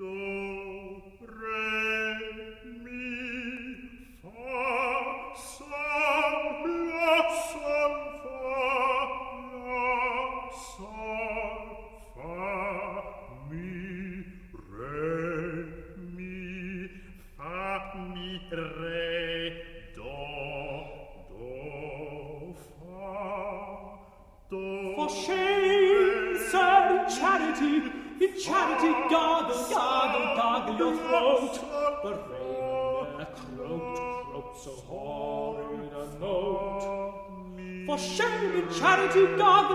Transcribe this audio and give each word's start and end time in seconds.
Do 0.00 0.29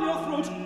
your 0.01 0.43
throat. 0.43 0.65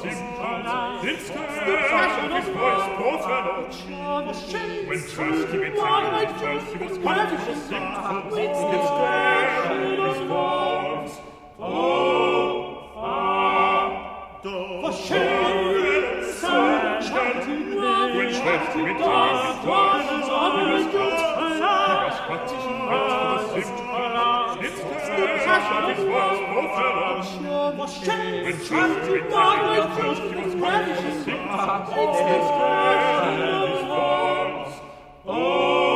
Simcala, 0.00 1.02
Simcala, 1.02 2.28
his 2.36 2.48
voice 2.48 2.88
When 4.88 4.98
first 4.98 5.52
he 5.52 5.58
him, 6.12 6.30
first 6.40 6.66
he 6.72 6.78
was 6.84 6.98
called 6.98 7.28
to 7.30 7.54
sing 7.68 7.88
from 8.06 8.22
Simcala's 8.30 8.90
glorious. 10.28 11.14
Oh, 11.58 12.82
Which 18.16 18.36
first 18.36 18.72
he 18.72 18.82
met 18.82 20.11
Russia, 27.82 28.66
trust 28.66 29.08
to 29.08 29.16
God, 29.30 29.98
trust 29.98 30.22
and 30.22 30.60
Oh! 35.26 35.91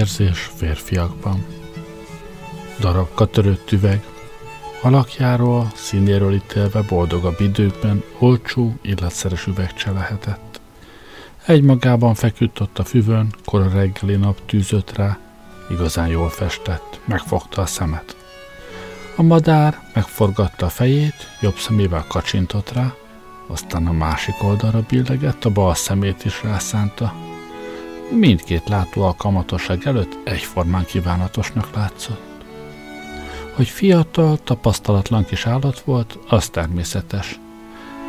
Érzés 0.00 0.50
férfiakban. 0.56 1.44
Darabka 2.78 3.26
törött 3.26 3.72
üveg, 3.72 4.04
alakjáról, 4.82 5.70
színéről 5.74 6.34
ítélve 6.34 6.82
boldogabb 6.82 7.40
időkben 7.40 8.02
olcsó, 8.18 8.74
illatszeres 8.82 9.46
üvegcse 9.46 9.90
lehetett. 9.90 10.60
Egymagában 11.46 12.14
feküdt 12.14 12.60
ott 12.60 12.78
a 12.78 12.84
füvön, 12.84 13.34
kora 13.44 13.68
reggeli 13.68 14.16
nap 14.16 14.38
tűzött 14.46 14.96
rá, 14.96 15.18
igazán 15.70 16.08
jól 16.08 16.28
festett, 16.28 17.00
megfogta 17.04 17.62
a 17.62 17.66
szemet. 17.66 18.16
A 19.16 19.22
madár 19.22 19.78
megforgatta 19.94 20.66
a 20.66 20.68
fejét, 20.68 21.36
jobb 21.40 21.56
szemével 21.56 22.04
kacsintott 22.08 22.72
rá, 22.72 22.94
aztán 23.46 23.86
a 23.86 23.92
másik 23.92 24.42
oldalra 24.42 24.84
billegett, 24.88 25.44
a 25.44 25.50
bal 25.50 25.74
szemét 25.74 26.24
is 26.24 26.42
rászánta, 26.42 27.29
mindkét 28.10 28.68
látó 28.68 29.02
alkalmatosság 29.02 29.86
előtt 29.86 30.18
egyformán 30.24 30.84
kívánatosnak 30.84 31.74
látszott. 31.74 32.28
Hogy 33.52 33.68
fiatal, 33.68 34.38
tapasztalatlan 34.44 35.24
kis 35.24 35.46
állat 35.46 35.80
volt, 35.80 36.18
az 36.28 36.48
természetes. 36.48 37.38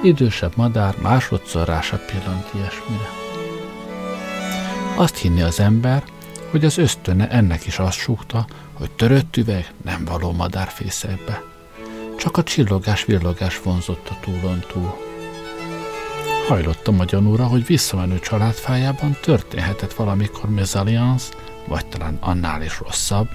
Idősebb 0.03 0.51
madár 0.55 0.95
másodszor 1.01 1.67
rá 1.67 1.81
se 1.81 1.97
pillant 1.97 2.49
ilyesmire. 2.53 3.09
Azt 4.95 5.17
hinni 5.17 5.41
az 5.41 5.59
ember, 5.59 6.03
hogy 6.51 6.65
az 6.65 6.77
ösztöne 6.77 7.29
ennek 7.29 7.65
is 7.65 7.79
azt 7.79 7.97
súgta, 7.97 8.45
hogy 8.73 8.91
törött 8.91 9.37
üveg 9.37 9.73
nem 9.83 10.05
való 10.05 10.31
madárfészekbe. 10.31 11.43
Csak 12.17 12.37
a 12.37 12.43
csillogás-villogás 12.43 13.61
vonzott 13.61 14.09
a 14.09 14.17
túlon 14.21 14.63
túl. 14.67 15.10
Hajlottam 16.47 16.99
a 16.99 17.05
gyanúra, 17.05 17.45
hogy 17.45 17.65
visszamenő 17.65 18.19
családfájában 18.19 19.17
történhetett 19.21 19.93
valamikor 19.93 20.49
mezaliansz, 20.49 21.31
vagy 21.67 21.85
talán 21.85 22.17
annál 22.21 22.61
is 22.61 22.79
rosszabb, 22.79 23.27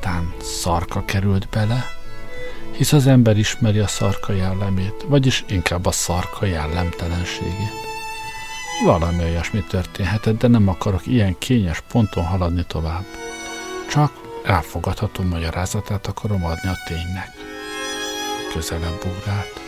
tán 0.00 0.34
szarka 0.40 1.04
került 1.04 1.48
bele, 1.48 1.84
hisz 2.76 2.92
az 2.92 3.06
ember 3.06 3.36
ismeri 3.36 3.78
a 3.78 3.86
szarka 3.86 4.32
jellemét, 4.32 5.04
vagyis 5.08 5.44
inkább 5.48 5.86
a 5.86 5.90
szarka 5.90 6.46
jellemtelenségét. 6.46 7.82
Valami 8.84 9.22
olyasmi 9.22 9.64
történhetett, 9.68 10.38
de 10.38 10.48
nem 10.48 10.68
akarok 10.68 11.06
ilyen 11.06 11.38
kényes 11.38 11.80
ponton 11.80 12.24
haladni 12.24 12.64
tovább. 12.66 13.04
Csak 13.90 14.12
elfogadható 14.44 15.22
magyarázatát 15.22 16.06
akarom 16.06 16.44
adni 16.44 16.68
a 16.68 16.76
ténynek. 16.86 17.30
Közelebb 18.52 19.04
ugrált. 19.04 19.63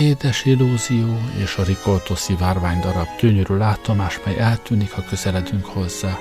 Édes 0.00 0.44
illúzió 0.44 1.18
és 1.36 1.56
a 1.56 1.62
rikoltó 1.62 2.14
szivárvány 2.14 2.80
darab 2.80 3.08
gyönyörű 3.20 3.56
látomás, 3.56 4.20
mely 4.24 4.38
eltűnik, 4.38 4.92
ha 4.92 5.04
közeledünk 5.08 5.64
hozzá, 5.64 6.18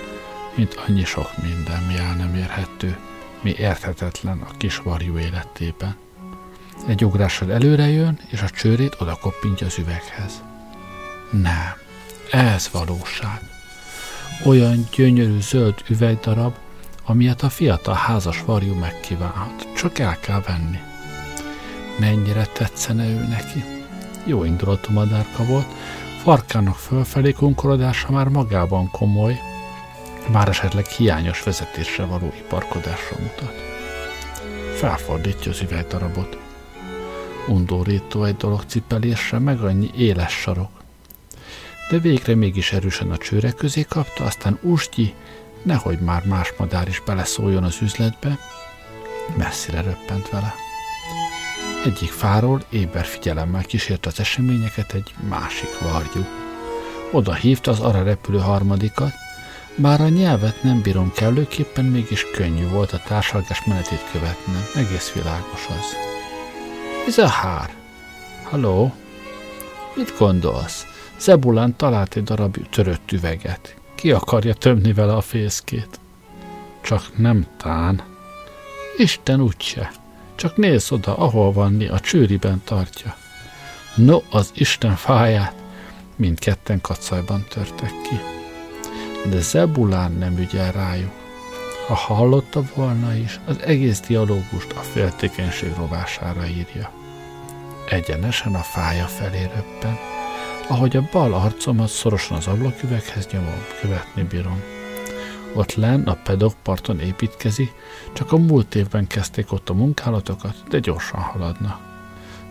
mint 0.56 0.80
annyi 0.88 1.04
sok 1.04 1.30
minden, 1.42 1.84
mi 1.84 1.98
el 1.98 2.16
nem 2.16 2.36
érhető, 2.36 2.98
mi 3.42 3.56
érthetetlen 3.58 4.42
a 4.42 4.58
kis 4.58 4.78
varjú 4.78 5.18
életében. 5.18 5.96
Egy 6.88 7.06
ugrással 7.06 7.52
előre 7.52 7.88
jön, 7.88 8.20
és 8.30 8.42
a 8.42 8.50
csőrét 8.50 8.96
oda 9.00 9.18
koppintja 9.22 9.68
az 9.68 9.78
üveghez. 9.78 10.44
Nem, 11.31 11.74
ez 12.31 12.70
valóság. 12.72 13.42
Olyan 14.46 14.88
gyönyörű 14.96 15.40
zöld 15.40 15.84
üvegdarab, 15.88 16.54
amilyet 17.06 17.42
a 17.42 17.50
fiatal 17.50 17.96
házas 17.96 18.44
varjú 18.46 18.74
megkívánhat, 18.74 19.68
csak 19.76 20.00
el 20.00 20.18
kell 20.20 20.42
venni 20.42 20.80
mennyire 22.00 22.46
tetszene 22.46 23.06
ő 23.06 23.28
neki. 23.28 23.63
Jó 24.24 24.44
indulatú 24.44 24.94
madárka 24.94 25.46
volt, 25.46 25.68
farkának 26.24 26.75
fölfelé 26.75 27.31
konkorodása 27.31 28.12
már 28.12 28.28
magában 28.28 28.92
komoly, 28.92 29.40
már 30.31 30.48
esetleg 30.48 30.86
hiányos 30.86 31.44
vezetésre 31.44 32.06
való 32.06 32.34
iparkodásra 32.38 33.16
mutat. 33.19 33.54
Felfordítja 34.75 35.51
az 35.51 35.62
üvegdarabot. 35.62 36.38
Undorító 37.48 38.24
egy 38.24 38.36
dolog 38.36 38.63
cipelésre, 38.68 39.40
meg 39.40 39.62
annyi 39.62 39.90
éles 39.98 40.34
sarok. 40.34 40.72
De 41.90 41.98
végre 41.98 42.36
mégis 42.36 42.74
erősen 42.74 43.12
a 43.12 43.18
csőre 43.18 43.52
közé 43.52 43.86
kapta, 43.90 44.24
aztán 44.24 44.60
ústyi, 44.62 45.13
nehogy 45.62 46.00
már 46.00 46.25
más 46.25 46.54
madár 46.57 46.88
is 46.88 47.02
beleszóljon 47.06 47.63
az 47.63 47.78
üzletbe, 47.81 48.38
messzire 49.38 49.81
röppent 49.81 50.30
vele. 50.30 50.69
Egyik 51.86 52.12
fáról 52.12 52.64
éber 52.70 53.06
figyelemmel 53.06 53.64
kísért 53.64 54.06
az 54.06 54.20
eseményeket 54.20 54.94
egy 54.94 55.14
másik 55.30 55.80
varjú. 55.80 56.26
Oda 57.12 57.34
hívta 57.34 57.72
az 57.72 57.80
arra 57.80 58.04
repülő 58.04 58.40
harmadikat, 58.40 59.14
bár 59.76 60.02
a 60.02 60.10
nyelvet 60.10 60.64
nem 60.64 60.81
bírom 60.81 61.12
kellőképpen, 61.16 61.86
mégis 61.86 62.26
könnyű 62.31 62.68
volt 62.68 62.92
a 62.92 63.02
társalgás 63.08 63.66
menetét 63.66 64.04
követnem, 64.12 64.66
egész 64.76 65.12
világos 65.12 65.68
az. 65.68 65.96
Ez 67.08 67.18
a 67.18 67.28
hár. 67.28 67.70
Halló? 68.44 68.94
Mit 69.96 70.14
gondolsz? 70.18 70.86
Zebulán 71.20 71.76
talált 71.76 72.16
egy 72.16 72.24
darab 72.24 72.58
törött 72.70 73.12
üveget. 73.12 73.76
Ki 73.96 74.12
akarja 74.12 74.54
tömni 74.54 74.94
vele 74.94 75.14
a 75.14 75.22
fészkét? 75.22 76.00
Csak 76.81 77.18
nem 77.18 77.46
tán. 77.58 78.04
Isten 78.98 79.42
úgyse. 79.42 79.92
Csak 80.39 80.57
nézz 80.57 80.91
oda, 80.91 81.18
ahol 81.18 81.51
van 81.51 81.81
a 81.81 82.00
csőriben 82.00 82.62
tartja. 82.63 83.15
No, 83.95 84.21
az 84.30 84.51
Isten 84.53 84.95
fáját! 84.95 85.53
Mindketten 86.15 86.81
kacajban 86.81 87.45
törtek 87.50 87.91
ki. 88.01 88.19
De 89.30 89.39
Zebulán 89.41 90.12
nem 90.12 90.38
ügyel 90.38 90.71
rájuk. 90.71 91.12
Ha 91.88 91.94
hallotta 91.94 92.62
volna 92.75 93.15
is, 93.15 93.39
az 93.45 93.62
egész 93.62 94.00
dialógust 94.00 94.71
a 94.71 94.80
féltékenység 94.80 95.74
rovására 95.77 96.45
írja. 96.45 96.92
Egyenesen 97.89 98.56
a 98.56 98.63
fája 98.63 99.06
felé 99.06 99.42
röppen, 99.42 99.97
ahogy 100.68 100.97
a 100.97 101.07
bal 101.12 101.33
arcomat 101.33 101.89
szorosan 101.89 102.38
az 102.38 102.47
ablaküveghez 102.47 103.27
nyomom, 103.31 103.65
követni 103.81 104.24
bírom. 104.24 104.79
Ott 105.54 105.75
len 105.75 106.04
a 106.04 106.18
pedokparton 106.24 107.00
építkezi, 107.00 107.72
csak 108.13 108.31
a 108.31 108.38
múlt 108.38 108.75
évben 108.75 109.07
kezdték 109.07 109.51
ott 109.51 109.69
a 109.69 109.74
munkálatokat, 109.74 110.56
de 110.69 110.80
gyorsan 110.80 111.19
haladnak. 111.19 111.80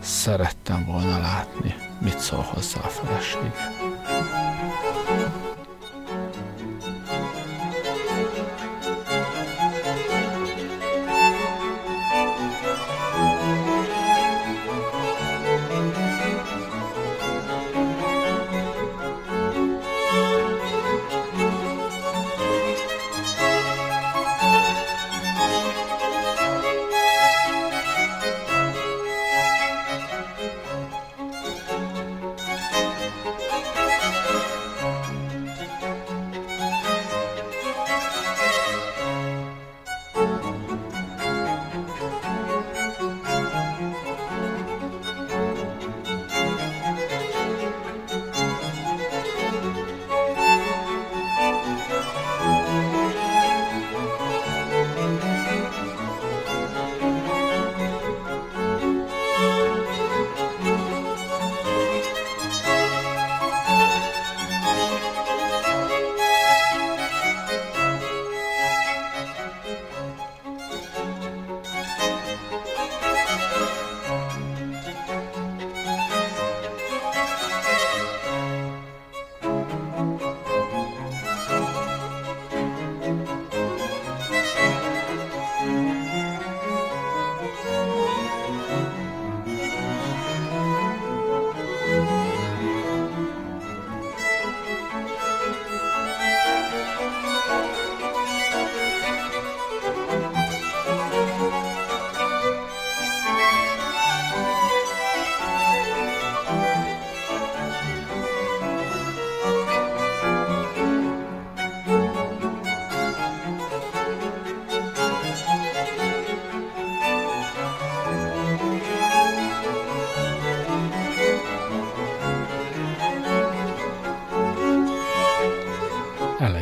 Szerettem 0.00 0.84
volna 0.84 1.18
látni, 1.18 1.74
mit 2.00 2.18
szól 2.18 2.42
hozzá 2.42 2.80
a 2.80 2.88
felesége. 2.88 3.77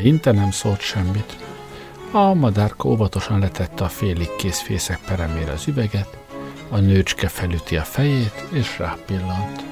Eleinte 0.06 0.32
nem 0.32 0.50
szólt 0.50 0.80
semmit. 0.80 1.36
A 2.12 2.34
madárka 2.34 2.88
óvatosan 2.88 3.38
letette 3.38 3.84
a 3.84 3.88
félig 3.88 4.36
kész 4.36 4.60
fészek 4.60 4.98
peremére 5.06 5.52
az 5.52 5.66
üveget, 5.66 6.16
a 6.68 6.78
nőcske 6.78 7.28
felüti 7.28 7.76
a 7.76 7.82
fejét, 7.82 8.44
és 8.52 8.78
rápillant. 8.78 9.64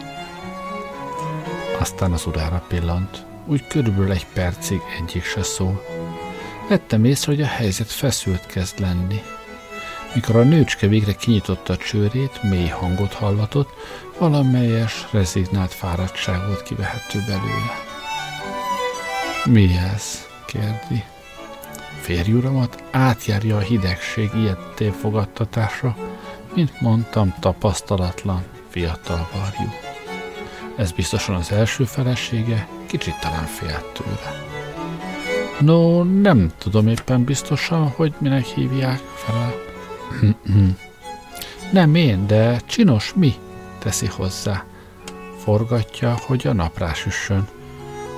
Aztán 1.79 2.13
az 2.13 2.27
urára 2.27 2.65
pillant. 2.69 3.27
Úgy 3.47 3.67
körülbelül 3.67 4.13
egy 4.13 4.27
percig 4.27 4.81
egyik 5.01 5.25
se 5.25 5.43
szól. 5.43 5.85
Vettem 6.69 7.05
észre, 7.05 7.33
hogy 7.33 7.43
a 7.43 7.47
helyzet 7.47 7.91
feszült 7.91 8.47
kezd 8.47 8.81
lenni. 8.81 9.23
Mikor 10.15 10.37
a 10.37 10.43
nőcske 10.43 10.87
végre 10.87 11.13
kinyitotta 11.13 11.73
a 11.73 11.77
csőrét, 11.77 12.43
mély 12.43 12.69
hangot 12.69 13.13
hallatott, 13.13 13.71
valamelyes, 14.19 15.07
rezignált 15.11 15.73
fáradtság 15.73 16.47
volt 16.47 16.63
kivehető 16.63 17.19
belőle. 17.27 17.94
Mi 19.45 19.77
ez? 19.95 20.27
kérdi. 20.47 21.05
Férjuramat 22.01 22.83
átjárja 22.91 23.57
a 23.57 23.61
hidegség 23.61 24.31
ilyetté 24.35 24.89
fogadtatása, 24.89 25.97
mint 26.55 26.81
mondtam, 26.81 27.35
tapasztalatlan, 27.41 28.45
fiatal 28.69 29.29
varjú. 29.33 29.73
Ez 30.77 30.93
biztosan 30.93 31.35
az 31.35 31.53
első 31.53 31.85
felesége, 31.85 32.69
kicsit 32.87 33.21
talán 33.21 33.45
félt 33.45 33.85
tőle. 33.85 34.43
No, 35.61 36.03
nem 36.03 36.53
tudom 36.59 36.89
éppen 36.89 37.25
biztosan, 37.25 37.89
hogy 37.89 38.15
minek 38.19 38.45
hívják 38.45 39.01
fel. 39.15 39.55
nem 41.73 41.95
én, 41.95 42.27
de 42.27 42.61
csinos 42.67 43.13
mi, 43.15 43.35
teszi 43.79 44.07
hozzá. 44.07 44.65
Forgatja, 45.39 46.17
hogy 46.27 46.47
a 46.47 46.53
nap 46.53 46.95
süssön. 46.95 47.49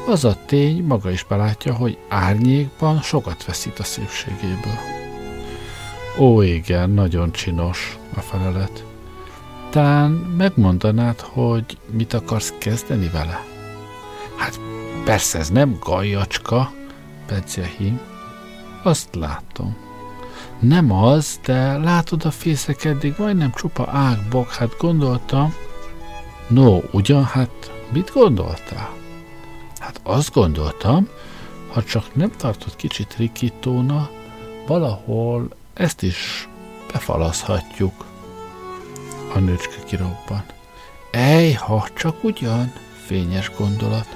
Az 0.09 0.25
a 0.25 0.37
tény 0.47 0.85
maga 0.85 1.11
is 1.11 1.25
belátja, 1.25 1.75
hogy 1.75 1.99
árnyékban 2.09 3.01
sokat 3.01 3.45
veszít 3.45 3.79
a 3.79 3.85
szépségéből. 3.85 4.79
Ó, 6.19 6.43
igen, 6.43 6.91
nagyon 6.91 7.33
csinos 7.33 7.99
a 8.17 8.21
felelet. 8.21 8.85
Tán 9.71 10.11
megmondanád, 10.11 11.21
hogy 11.21 11.79
mit 11.91 12.13
akarsz 12.13 12.55
kezdeni 12.59 13.09
vele? 13.09 13.45
Hát 14.37 14.61
persze 15.05 15.39
ez 15.39 15.51
nem 15.51 15.77
gajacska, 15.81 16.73
Pece 17.27 17.71
hím. 17.79 18.01
Azt 18.83 19.15
látom. 19.15 19.77
Nem 20.59 20.93
az, 20.93 21.41
de 21.45 21.77
látod 21.79 22.25
a 22.25 22.31
fészek 22.31 22.85
eddig 22.85 23.15
majdnem 23.19 23.53
csupa 23.53 23.89
ágbok, 23.91 24.53
hát 24.53 24.77
gondoltam. 24.79 25.55
No, 26.49 26.79
ugyan, 26.93 27.25
hát 27.25 27.73
mit 27.93 28.11
gondoltál? 28.15 29.05
Hát 29.87 30.01
azt 30.03 30.33
gondoltam, 30.33 31.09
Ha 31.73 31.83
csak 31.83 32.15
nem 32.15 32.31
tartott 32.37 32.77
kicsit 32.77 33.17
rikítóna, 33.17 34.11
valahol 34.67 35.49
ezt 35.75 36.03
is 36.03 36.49
befalazhatjuk. 36.93 38.05
A 39.35 39.39
nőcske 39.39 39.85
kirobban. 39.85 40.45
Ej, 41.11 41.53
ha 41.53 41.89
csak 41.95 42.25
ugyan, 42.25 42.73
fényes 43.07 43.51
gondolat. 43.59 44.07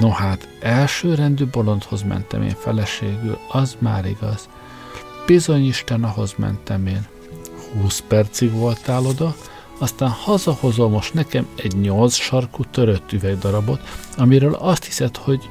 No 0.00 0.10
hát, 0.10 0.48
elsőrendű 0.60 1.46
bolondhoz 1.46 2.02
mentem 2.02 2.42
én 2.42 2.56
feleségül, 2.58 3.38
az 3.48 3.76
már 3.78 4.06
igaz. 4.06 4.48
Bizony 5.26 5.66
Isten, 5.66 6.04
ahhoz 6.04 6.34
mentem 6.36 6.86
én. 6.86 7.06
Húsz 7.72 8.02
percig 8.08 8.52
voltál 8.52 9.06
oda, 9.06 9.34
aztán 9.80 10.08
hazahozol 10.08 10.88
most 10.88 11.14
nekem 11.14 11.46
egy 11.56 11.76
nyolc 11.76 12.14
sarkú 12.14 12.64
törött 12.64 13.12
üvegdarabot, 13.12 13.80
amiről 14.16 14.54
azt 14.54 14.84
hiszed, 14.84 15.16
hogy 15.16 15.48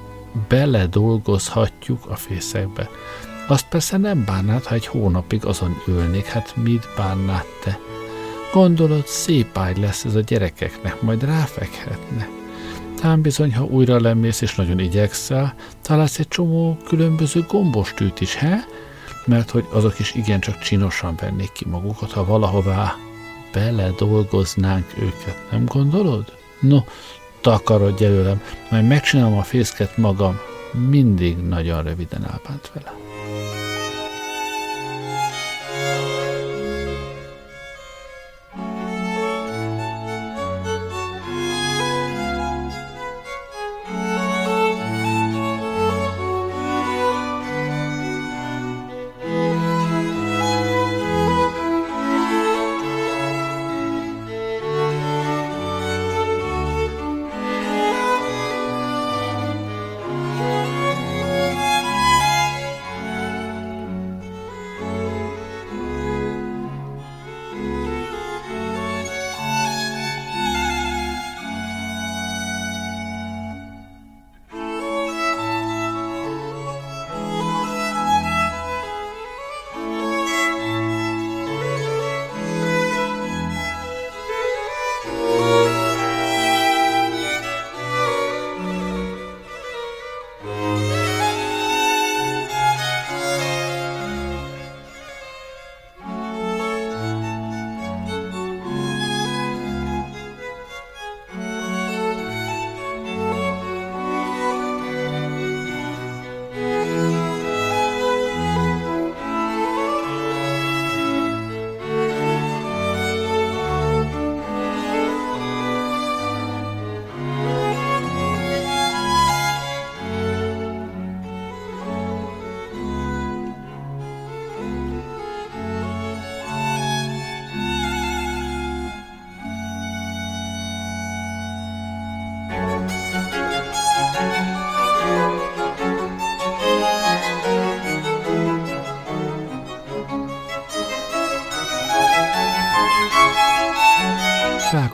beledolgozhatjuk 0.47 2.05
a 2.05 2.15
fészekbe. 2.15 2.89
Azt 3.47 3.67
persze 3.69 3.97
nem 3.97 4.25
bánnád, 4.25 4.63
ha 4.63 4.75
egy 4.75 4.85
hónapig 4.85 5.45
azon 5.45 5.81
ülnék, 5.87 6.25
hát 6.25 6.55
mit 6.55 6.87
bánnád 6.97 7.45
te? 7.63 7.79
Gondolod, 8.53 9.07
szép 9.07 9.57
ágy 9.57 9.77
lesz 9.77 10.03
ez 10.03 10.15
a 10.15 10.19
gyerekeknek, 10.19 11.01
majd 11.01 11.23
ráfekhetne. 11.23 12.27
Talán 13.01 13.21
bizony, 13.21 13.55
ha 13.55 13.63
újra 13.63 14.01
lemész 14.01 14.41
és 14.41 14.55
nagyon 14.55 14.79
igyekszel, 14.79 15.53
találsz 15.81 16.19
egy 16.19 16.27
csomó 16.27 16.77
különböző 16.87 17.45
gombostűt 17.47 18.21
is, 18.21 18.35
he? 18.35 18.65
Mert 19.25 19.49
hogy 19.49 19.65
azok 19.71 19.99
is 19.99 20.15
igencsak 20.15 20.59
csinosan 20.59 21.15
vennék 21.21 21.51
ki 21.51 21.65
magukat, 21.65 22.11
ha 22.11 22.25
valahová 22.25 22.95
beledolgoznánk 23.53 24.85
őket, 24.97 25.51
nem 25.51 25.65
gondolod? 25.65 26.37
No, 26.59 26.77
takarodj 27.41 28.05
előlem, 28.05 28.41
majd 28.69 28.87
megcsinálom 28.87 29.37
a 29.37 29.43
fészket 29.43 29.97
magam, 29.97 30.39
mindig 30.89 31.37
nagyon 31.37 31.83
röviden 31.83 32.23
elbánt 32.23 32.71
vele. 32.73 33.08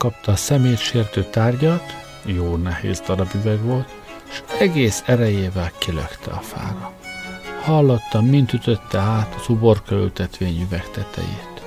Felkapta 0.06 0.32
a 0.32 0.36
szemét 0.36 0.78
sértő 0.78 1.24
tárgyat, 1.24 1.84
jó 2.26 2.56
nehéz 2.56 3.00
darab 3.00 3.30
üveg 3.36 3.62
volt, 3.62 3.90
és 4.30 4.44
egész 4.60 5.04
erejével 5.06 5.72
kilökte 5.78 6.32
a 6.32 6.40
fára. 6.40 6.94
Hallottam, 7.62 8.26
mint 8.26 8.54
ütötte 8.54 8.98
át 8.98 9.36
az 9.36 9.50
uborka 9.50 9.96
ültetvény 9.96 10.62
üveg 10.62 10.90
tetejét. 10.90 11.62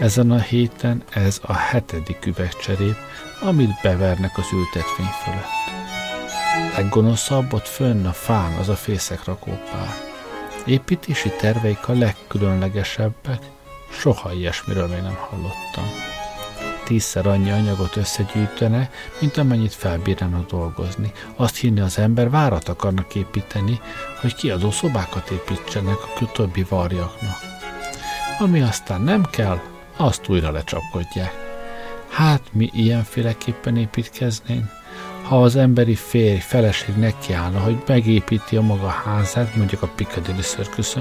Ezen 0.00 0.30
a 0.30 0.38
héten 0.38 1.02
ez 1.10 1.40
a 1.42 1.52
hetedik 1.52 2.26
üvegcserép, 2.26 2.96
amit 3.40 3.80
bevernek 3.82 4.38
az 4.38 4.46
ültetvény 4.52 5.12
fölött. 5.24 6.74
Leggonoszabb 6.76 7.52
ott 7.52 7.66
fönn 7.66 8.06
a 8.06 8.12
fán 8.12 8.52
az 8.52 8.68
a 8.68 8.76
fészek 8.76 9.24
rakópár. 9.24 9.94
Építési 10.64 11.30
terveik 11.40 11.88
a 11.88 11.92
legkülönlegesebbek, 11.92 13.40
soha 13.90 14.32
ilyesmiről 14.32 14.86
még 14.86 15.00
nem 15.00 15.16
hallottam 15.30 16.14
tízszer 16.84 17.26
annyi 17.26 17.50
anyagot 17.50 17.96
összegyűjtene, 17.96 18.90
mint 19.20 19.36
amennyit 19.36 19.74
felbírnának 19.74 20.50
dolgozni. 20.50 21.12
Azt 21.36 21.56
hinni 21.56 21.80
az 21.80 21.98
ember 21.98 22.30
várat 22.30 22.68
akarnak 22.68 23.14
építeni, 23.14 23.80
hogy 24.20 24.34
kiadó 24.34 24.70
szobákat 24.70 25.30
építsenek 25.30 25.96
a 26.20 26.30
többi 26.32 26.66
varjaknak. 26.68 27.38
Ami 28.38 28.60
aztán 28.60 29.00
nem 29.00 29.24
kell, 29.30 29.60
azt 29.96 30.28
újra 30.28 30.50
lecsapkodják. 30.50 31.32
Hát 32.08 32.42
mi 32.52 32.70
ilyenféleképpen 32.72 33.76
építkeznénk? 33.76 34.70
Ha 35.22 35.42
az 35.42 35.56
emberi 35.56 35.94
férj, 35.94 36.38
feleség 36.38 36.94
nekiállna, 36.96 37.60
hogy 37.60 37.82
megépíti 37.86 38.56
a 38.56 38.60
maga 38.60 38.88
házát, 38.88 39.56
mondjuk 39.56 39.82
a 39.82 39.90
Piccadilly 39.96 40.40
circus 40.40 40.96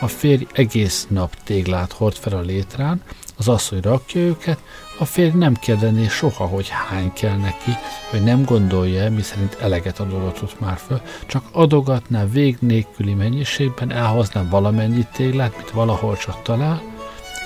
a 0.00 0.08
férj 0.08 0.46
egész 0.52 1.06
nap 1.10 1.34
téglát 1.44 1.92
hord 1.92 2.14
fel 2.14 2.32
a 2.32 2.40
létrán, 2.40 3.02
az 3.36 3.48
asszony 3.48 3.80
rakja 3.80 4.20
őket, 4.20 4.58
a 4.98 5.04
férj 5.04 5.36
nem 5.36 5.54
kérdené 5.54 6.06
soha, 6.08 6.46
hogy 6.46 6.68
hány 6.68 7.12
kell 7.12 7.36
neki, 7.36 7.70
hogy 8.10 8.22
nem 8.22 8.44
gondolja 8.44 9.10
mi 9.10 9.22
szerint 9.22 9.56
eleget 9.60 9.98
adogatott 10.00 10.60
már 10.60 10.78
föl, 10.86 11.00
csak 11.26 11.44
adogatná 11.52 12.24
vég 12.24 12.56
nélküli 12.60 13.14
mennyiségben, 13.14 13.92
elhozná 13.92 14.42
valamennyi 14.50 15.06
téglát, 15.12 15.56
mint 15.56 15.70
valahol 15.70 16.16
csak 16.16 16.42
talál, 16.42 16.82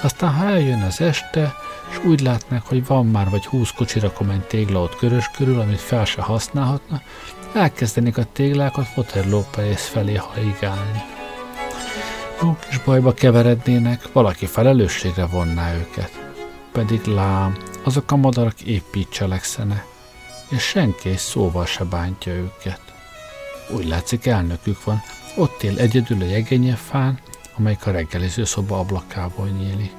aztán 0.02 0.32
ha 0.32 0.44
eljön 0.44 0.82
az 0.82 1.00
este, 1.00 1.54
és 1.90 2.04
úgy 2.04 2.20
látnák, 2.20 2.62
hogy 2.66 2.86
van 2.86 3.06
már 3.06 3.30
vagy 3.30 3.46
húsz 3.46 3.72
kocsirakomány 3.72 4.44
tégla 4.46 4.80
ott 4.80 4.96
körös 4.96 5.30
körül, 5.36 5.60
amit 5.60 5.80
fel 5.80 6.04
se 6.04 6.22
használhatna, 6.22 7.02
elkezdenék 7.54 8.18
a 8.18 8.26
téglákat 8.32 8.86
Waterloo 8.96 9.44
felé 9.74 10.14
haigálni. 10.14 11.02
Ó, 12.44 12.56
kis 12.68 12.80
bajba 12.84 13.14
keverednének, 13.14 14.12
valaki 14.12 14.46
felelősségre 14.46 15.26
vonná 15.26 15.74
őket 15.74 16.27
pedig 16.78 17.04
lám, 17.04 17.56
azok 17.82 18.10
a 18.10 18.16
madarak 18.16 18.60
épp 18.60 18.94
így 18.94 19.08
cselekszene, 19.08 19.86
és 20.48 20.62
senki 20.62 21.08
egy 21.08 21.18
szóval 21.18 21.66
se 21.66 21.84
bántja 21.84 22.32
őket. 22.32 22.80
Úgy 23.70 23.86
látszik 23.88 24.26
elnökük 24.26 24.84
van, 24.84 25.02
ott 25.36 25.62
él 25.62 25.78
egyedül 25.78 26.22
a 26.22 26.24
jegenye 26.24 26.74
fán, 26.74 27.18
amelyik 27.56 27.86
a 27.86 27.90
reggeliző 27.90 28.44
szoba 28.44 28.78
ablakából 28.78 29.46
nyílik. 29.46 29.92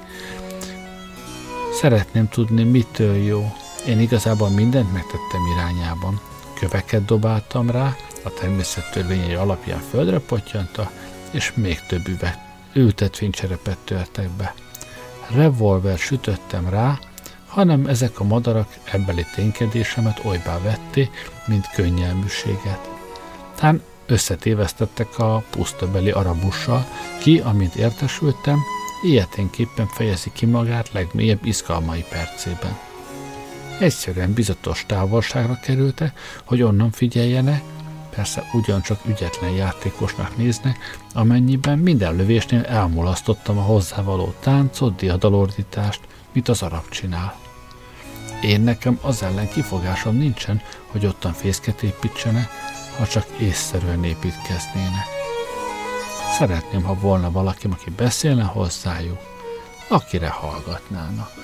Szeretném 1.72 2.28
tudni, 2.28 2.62
mitől 2.62 3.16
jó. 3.16 3.52
Én 3.86 4.00
igazából 4.00 4.48
mindent 4.48 4.92
megtettem 4.92 5.46
irányában. 5.54 6.20
Köveket 6.54 7.04
dobáltam 7.04 7.70
rá, 7.70 7.96
a 8.24 8.30
természet 8.40 8.90
törvényei 8.90 9.34
alapján 9.34 9.80
földre 9.90 10.18
potyanta, 10.18 10.90
és 11.30 11.52
még 11.54 11.80
több 11.88 12.08
üveg 12.08 12.38
ültetvénycserepet 12.72 13.78
törtek 13.84 14.28
be 14.28 14.54
revolver 15.34 15.98
sütöttem 15.98 16.68
rá, 16.68 16.98
hanem 17.46 17.86
ezek 17.86 18.20
a 18.20 18.24
madarak 18.24 18.78
ebbeli 18.92 19.26
ténykedésemet 19.34 20.20
olybá 20.24 20.58
vetté, 20.58 21.10
mint 21.46 21.70
könnyelműséget. 21.74 22.88
Tán 23.54 23.82
Összetévesztettek 24.10 25.18
a 25.18 25.44
pusztabeli 25.50 26.10
arabussal, 26.10 26.86
ki, 27.18 27.38
amint 27.38 27.74
értesültem, 27.74 28.58
ilyeténképpen 29.02 29.86
fejezi 29.86 30.30
ki 30.32 30.46
magát 30.46 30.92
legmélyebb 30.92 31.44
izgalmai 31.44 32.04
percében. 32.08 32.78
Egyszerűen 33.80 34.32
bizatos 34.32 34.84
távolságra 34.86 35.58
kerülte, 35.62 36.12
hogy 36.44 36.62
onnan 36.62 36.90
figyeljenek, 36.90 37.62
persze 38.20 38.44
ugyancsak 38.52 39.00
ügyetlen 39.06 39.50
játékosnak 39.50 40.36
néznek, 40.36 40.78
amennyiben 41.14 41.78
minden 41.78 42.16
lövésnél 42.16 42.62
elmulasztottam 42.64 43.58
a 43.58 43.62
hozzávaló 43.62 44.34
táncot, 44.40 44.96
diadalordítást, 44.96 46.00
mit 46.32 46.48
az 46.48 46.62
arab 46.62 46.88
csinál. 46.88 47.34
Én 48.42 48.60
nekem 48.60 48.98
az 49.02 49.22
ellen 49.22 49.48
kifogásom 49.48 50.16
nincsen, 50.16 50.60
hogy 50.86 51.06
ottan 51.06 51.32
fészket 51.32 51.82
építsene, 51.82 52.48
ha 52.98 53.06
csak 53.06 53.26
észszerűen 53.38 54.04
építkeznének. 54.04 55.06
Szeretném, 56.38 56.82
ha 56.82 56.94
volna 56.94 57.30
valaki, 57.30 57.66
aki 57.70 57.90
beszélne 57.90 58.42
hozzájuk, 58.42 59.20
akire 59.88 60.28
hallgatnának. 60.28 61.39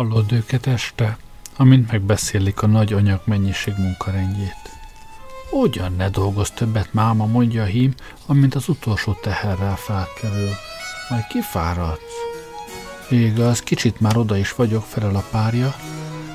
Hallod 0.00 0.32
őket 0.32 0.66
este, 0.66 1.18
amint 1.56 1.90
megbeszélik 1.90 2.62
a 2.62 2.66
nagy 2.66 2.92
anyagmennyiség 2.92 3.74
munkarendjét. 3.78 4.70
Ugyan 5.50 5.92
ne 5.92 6.08
dolgoz 6.08 6.50
többet, 6.50 6.92
máma, 6.92 7.26
mondja 7.26 7.62
a 7.62 7.66
hím, 7.66 7.94
amint 8.26 8.54
az 8.54 8.68
utolsó 8.68 9.12
teherrel 9.12 9.76
felkerül. 9.76 10.50
Majd 11.08 11.26
kifáradsz. 11.26 12.14
Igaz, 13.08 13.60
kicsit 13.60 14.00
már 14.00 14.16
oda 14.16 14.36
is 14.36 14.54
vagyok, 14.54 14.84
felel 14.84 15.16
a 15.16 15.24
párja, 15.30 15.74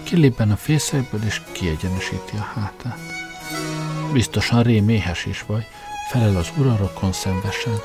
kilében 0.03 0.51
a 0.51 0.55
fészekből 0.55 1.23
és 1.23 1.41
kiegyenesíti 1.51 2.35
a 2.35 2.59
hátát. 2.59 2.99
Biztosan 4.13 4.63
réméhes 4.63 5.25
is 5.25 5.43
vagy, 5.47 5.65
felel 6.09 6.35
az 6.35 6.51
urarokon 6.57 7.11
szenvesen. 7.11 7.77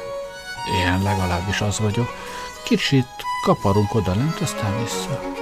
Én 0.80 1.02
legalábbis 1.02 1.60
az 1.60 1.78
vagyok. 1.78 2.08
Kicsit 2.64 3.08
kaparunk 3.42 3.94
oda 3.94 4.14
lent, 4.14 4.40
aztán 4.40 4.82
vissza. 4.82 5.39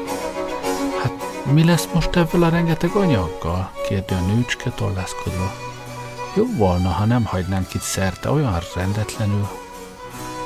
Mi 1.52 1.64
lesz 1.64 1.88
most 1.94 2.16
ebből 2.16 2.42
a 2.42 2.48
rengeteg 2.48 2.90
anyaggal? 2.90 3.70
kérdi 3.88 4.14
a 4.14 4.20
nőcske 4.20 4.70
tollászkodva. 4.70 5.52
Jó 6.36 6.44
volna, 6.56 6.88
ha 6.88 7.04
nem 7.04 7.24
hagynánk 7.24 7.74
itt 7.74 7.80
szerte 7.80 8.30
olyan 8.30 8.58
rendetlenül. 8.74 9.48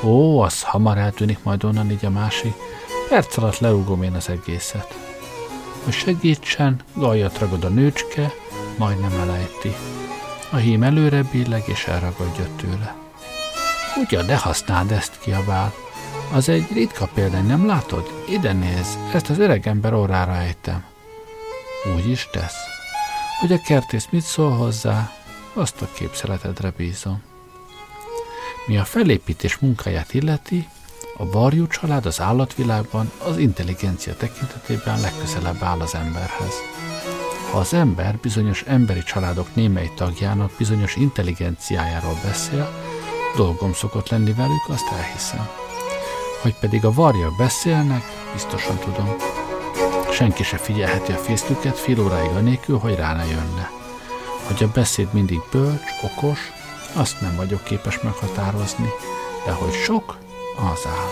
Ó, 0.05 0.41
az 0.41 0.63
hamar 0.63 0.99
eltűnik 0.99 1.43
majd 1.43 1.65
onnan 1.65 1.91
így 1.91 2.05
a 2.05 2.11
másik. 2.11 2.55
Perc 3.09 3.37
alatt 3.37 3.59
leugom 3.59 4.03
én 4.03 4.15
az 4.15 4.29
egészet. 4.29 4.99
Hogy 5.85 5.93
segítsen, 5.93 6.81
gajat 6.95 7.39
ragad 7.39 7.65
a 7.65 7.69
nőcske, 7.69 8.33
majdnem 8.79 9.21
elejti. 9.21 9.75
A 10.51 10.57
hím 10.57 10.83
előre 10.83 11.23
billeg 11.23 11.63
és 11.67 11.85
elragadja 11.85 12.47
tőle. 12.57 12.95
Ugyan, 14.05 14.27
de 14.27 14.37
használd 14.37 14.93
ezt, 14.93 15.19
kiabál. 15.21 15.73
Az 16.33 16.49
egy 16.49 16.73
ritka 16.73 17.09
példány, 17.15 17.47
nem 17.47 17.67
látod? 17.67 18.25
Ide 18.29 18.53
néz, 18.53 18.99
ezt 19.13 19.31
az 19.31 19.39
öreg 19.39 19.67
ember 19.67 19.95
órára 19.95 20.37
ejtem. 20.37 20.91
Úgy 21.85 22.09
is 22.09 22.29
tesz. 22.31 22.57
Hogy 23.41 23.53
a 23.53 23.61
kertész 23.61 24.07
mit 24.11 24.23
szól 24.23 24.51
hozzá, 24.51 25.13
azt 25.53 25.83
a 25.83 25.89
képzeletedre 25.93 26.73
bízom. 26.77 27.23
Mi 28.67 28.79
a 28.79 28.85
felépítés 28.85 29.59
munkáját 29.59 30.15
illeti, 30.15 30.69
a 31.17 31.31
varjú 31.31 31.67
család 31.67 32.07
az 32.07 32.21
állatvilágban 32.21 33.13
az 33.19 33.37
intelligencia 33.37 34.17
tekintetében 34.17 35.01
legközelebb 35.01 35.63
áll 35.63 35.81
az 35.81 35.95
emberhez. 35.95 36.55
Ha 37.51 37.59
az 37.59 37.75
ember 37.75 38.17
bizonyos 38.17 38.63
emberi 38.67 39.03
családok 39.03 39.55
némely 39.55 39.91
tagjának 39.97 40.53
bizonyos 40.59 40.97
intelligenciájáról 40.97 42.19
beszél, 42.25 42.73
dolgom 43.37 43.73
szokott 43.73 44.09
lenni 44.09 44.33
velük, 44.33 44.69
azt 44.69 44.93
elhiszem. 44.93 45.49
Hogy 46.43 46.55
pedig 46.55 46.85
a 46.85 46.93
varjak 46.93 47.37
beszélnek, 47.37 48.03
biztosan 48.33 48.79
tudom. 48.79 49.32
Senki 50.13 50.43
se 50.43 50.57
figyelheti 50.57 51.13
a 51.13 51.17
fészküket 51.17 51.79
fél 51.79 52.01
óráig 52.01 52.31
anélkül, 52.31 52.79
hogy 52.79 52.95
rá 52.95 53.15
ne 53.15 53.25
jönne. 53.25 53.71
Hogy 54.47 54.63
a 54.63 54.71
beszéd 54.75 55.09
mindig 55.13 55.41
bölcs, 55.51 55.91
okos, 56.03 56.53
azt 56.93 57.21
nem 57.21 57.37
vagyok 57.37 57.65
képes 57.65 58.01
meghatározni, 58.01 58.89
de 59.45 59.53
hogy 59.53 59.73
sok, 59.73 60.19
az 60.57 60.87
áll. 60.87 61.11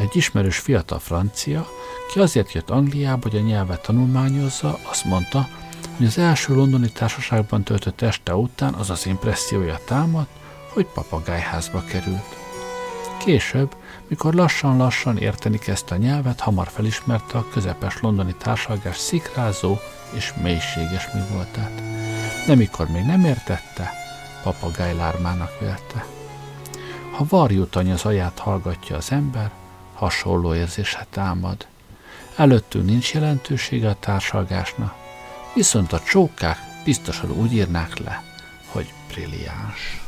Egy 0.00 0.16
ismerős 0.16 0.58
fiatal 0.58 0.98
francia, 0.98 1.68
ki 2.12 2.18
azért 2.18 2.52
jött 2.52 2.70
Angliába, 2.70 3.28
hogy 3.30 3.38
a 3.38 3.42
nyelvet 3.42 3.82
tanulmányozza, 3.82 4.78
azt 4.82 5.04
mondta, 5.04 5.48
hogy 5.96 6.06
az 6.06 6.18
első 6.18 6.54
londoni 6.54 6.88
társaságban 6.88 7.62
töltött 7.62 8.02
este 8.02 8.34
után 8.34 8.74
az 8.74 8.90
az 8.90 9.06
impressziója 9.06 9.78
támad, 9.84 10.26
hogy 10.68 10.86
papagájházba 10.86 11.84
került. 11.84 12.43
Később, 13.24 13.76
mikor 14.08 14.34
lassan-lassan 14.34 15.18
érteni 15.18 15.58
kezdte 15.58 15.94
a 15.94 15.98
nyelvet, 15.98 16.40
hamar 16.40 16.68
felismerte 16.68 17.38
a 17.38 17.48
közepes 17.48 18.00
londoni 18.00 18.34
társalgás 18.38 18.96
szikrázó 18.96 19.76
és 20.14 20.32
mélységes 20.42 21.08
mi 21.12 21.20
voltát. 21.32 21.82
De 22.46 22.54
mikor 22.54 22.88
még 22.88 23.04
nem 23.04 23.24
értette, 23.24 23.92
papagájlármának 24.42 25.60
vélte. 25.60 26.06
Ha 27.10 27.24
varjutany 27.28 27.90
az 27.90 28.04
aját 28.04 28.38
hallgatja 28.38 28.96
az 28.96 29.12
ember, 29.12 29.50
hasonló 29.94 30.54
érzése 30.54 31.06
támad. 31.10 31.66
Előttünk 32.36 32.84
nincs 32.84 33.14
jelentősége 33.14 33.88
a 33.88 33.96
társalgásnak, 34.00 34.94
viszont 35.54 35.92
a 35.92 36.00
csókák 36.00 36.58
biztosan 36.84 37.30
úgy 37.30 37.52
írnák 37.52 37.98
le, 37.98 38.22
hogy 38.72 38.92
brilliáns. 39.08 40.03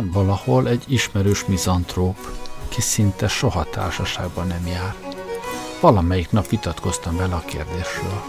Van 0.00 0.10
valahol 0.10 0.68
egy 0.68 0.84
ismerős 0.86 1.44
mizantróp, 1.44 2.16
ki 2.68 2.80
szinte 2.80 3.28
soha 3.28 3.64
társaságban 3.64 4.46
nem 4.46 4.66
jár. 4.66 4.94
Valamelyik 5.80 6.30
nap 6.30 6.48
vitatkoztam 6.48 7.16
vele 7.16 7.34
a 7.34 7.44
kérdésről. 7.46 8.22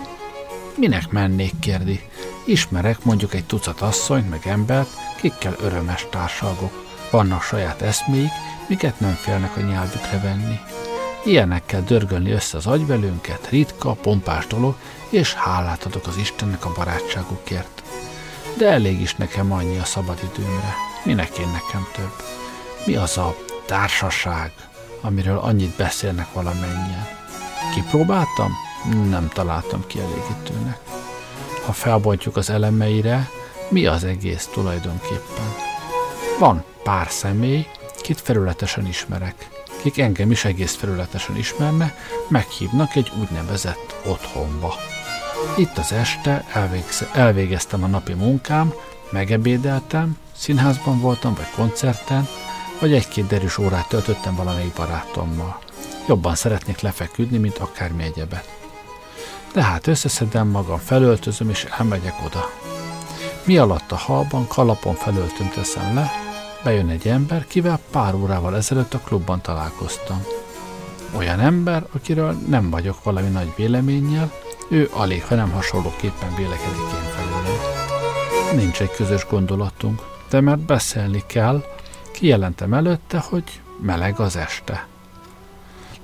Minek 0.75 1.10
mennék, 1.10 1.60
kérdi. 1.60 1.99
Ismerek 2.45 3.03
mondjuk 3.03 3.34
egy 3.34 3.45
tucat 3.45 3.81
asszonyt, 3.81 4.29
meg 4.29 4.47
embert, 4.47 4.89
kikkel 5.21 5.55
örömes 5.60 6.07
társalgok. 6.10 6.86
Vannak 7.12 7.41
saját 7.41 7.81
eszméik, 7.81 8.31
miket 8.67 8.99
nem 8.99 9.13
félnek 9.13 9.57
a 9.57 9.62
nyelvükre 9.62 10.19
venni. 10.19 10.60
Ilyenekkel 11.25 11.84
dörgölni 11.84 12.31
össze 12.31 12.57
az 12.57 12.67
agyvelünket, 12.67 13.49
ritka, 13.49 13.93
pompás 13.93 14.47
dolog, 14.47 14.75
és 15.10 15.34
hálát 15.34 15.86
adok 15.86 16.07
az 16.07 16.17
Istennek 16.17 16.65
a 16.65 16.73
barátságukért. 16.75 17.84
De 18.57 18.67
elég 18.67 19.01
is 19.01 19.15
nekem 19.15 19.51
annyi 19.51 19.77
a 19.77 19.86
szabadidőmre. 19.86 20.89
Minek 21.03 21.37
én 21.37 21.47
nekem 21.47 21.87
több? 21.95 22.13
Mi 22.85 22.95
az 22.95 23.17
a 23.17 23.35
társaság, 23.65 24.51
amiről 25.01 25.37
annyit 25.37 25.75
beszélnek 25.75 26.33
valamennyien? 26.33 27.07
Kipróbáltam? 27.73 28.51
Nem 29.09 29.29
találtam 29.33 29.87
kielégítőnek. 29.87 30.79
Ha 31.65 31.71
felbontjuk 31.71 32.37
az 32.37 32.49
elemeire, 32.49 33.29
mi 33.69 33.85
az 33.85 34.03
egész 34.03 34.49
tulajdonképpen? 34.53 35.55
Van 36.39 36.63
pár 36.83 37.07
személy, 37.09 37.67
kit 38.01 38.21
felületesen 38.21 38.87
ismerek, 38.87 39.49
kik 39.81 39.99
engem 39.99 40.31
is 40.31 40.45
egész 40.45 40.75
felületesen 40.75 41.37
ismerne, 41.37 41.95
meghívnak 42.27 42.95
egy 42.95 43.11
úgynevezett 43.19 43.95
otthonba. 44.05 44.75
Itt 45.57 45.77
az 45.77 45.91
este 45.91 46.45
elvégeztem 47.13 47.83
a 47.83 47.87
napi 47.87 48.13
munkám, 48.13 48.73
megebédeltem, 49.11 50.17
Színházban 50.41 50.99
voltam, 50.99 51.34
vagy 51.34 51.49
koncerten, 51.56 52.27
vagy 52.80 52.93
egy-két 52.93 53.27
derűs 53.27 53.58
órát 53.58 53.88
töltöttem 53.88 54.36
valamelyik 54.36 54.73
barátommal. 54.73 55.60
Jobban 56.08 56.36
szeretnék 56.36 56.80
lefeküdni, 56.80 57.38
mint 57.38 57.58
akármi 57.58 58.04
egyebet. 58.04 58.58
De 59.54 59.63
hát 59.63 59.88
összeszedem 59.88 60.47
magam, 60.47 60.77
felöltözöm, 60.77 61.49
és 61.49 61.67
elmegyek 61.77 62.15
oda. 62.25 62.49
Mi 63.43 63.58
alatt 63.58 63.91
a 63.91 63.95
halban, 63.95 64.47
kalapon 64.47 64.93
felöltöm 64.93 65.49
teszem 65.49 65.95
le, 65.95 66.12
bejön 66.63 66.89
egy 66.89 67.08
ember, 67.08 67.47
kivel 67.47 67.80
pár 67.91 68.13
órával 68.13 68.56
ezelőtt 68.56 68.93
a 68.93 68.99
klubban 68.99 69.41
találkoztam. 69.41 70.23
Olyan 71.17 71.39
ember, 71.39 71.86
akiről 71.91 72.32
nem 72.47 72.69
vagyok 72.69 73.04
valami 73.04 73.30
nagy 73.30 73.54
véleménnyel, 73.56 74.32
ő 74.69 74.89
alig, 74.93 75.23
ha 75.23 75.36
nem 75.36 75.51
hasonlóképpen 75.51 76.36
vélekedik 76.36 76.91
én 76.93 77.12
felőlem. 77.15 77.60
Nincs 78.56 78.82
egy 78.82 78.91
közös 78.91 79.25
gondolatunk, 79.30 80.11
de 80.31 80.41
mert 80.41 80.59
beszélni 80.59 81.23
kell, 81.27 81.63
kijelentem 82.11 82.73
előtte, 82.73 83.17
hogy 83.17 83.43
meleg 83.81 84.19
az 84.19 84.35
este. 84.35 84.87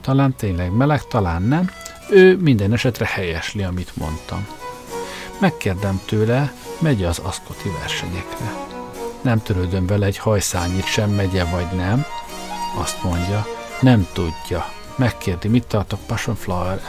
Talán 0.02 0.36
tényleg 0.36 0.72
meleg, 0.72 1.04
talán 1.04 1.42
nem, 1.42 1.70
ő 2.10 2.38
minden 2.38 2.74
esetre 2.74 3.06
helyesli, 3.06 3.64
amit 3.64 3.96
mondtam. 3.96 4.48
Megkérdem 5.40 6.02
tőle, 6.06 6.54
megy 6.80 7.04
az 7.04 7.20
aszkoti 7.20 7.70
versenyekre. 7.80 8.54
Nem 9.22 9.42
törődöm 9.42 9.86
vele 9.86 10.06
egy 10.06 10.18
hajszányit 10.18 10.86
sem, 10.86 11.10
megye 11.10 11.44
vagy 11.44 11.68
nem. 11.76 12.06
Azt 12.78 13.04
mondja, 13.04 13.46
nem 13.82 14.08
tudja. 14.14 14.66
Megkérdi, 14.96 15.48
mit 15.48 15.68
tartok 15.68 16.00
Passion 16.06 16.36
Flower 16.36 16.82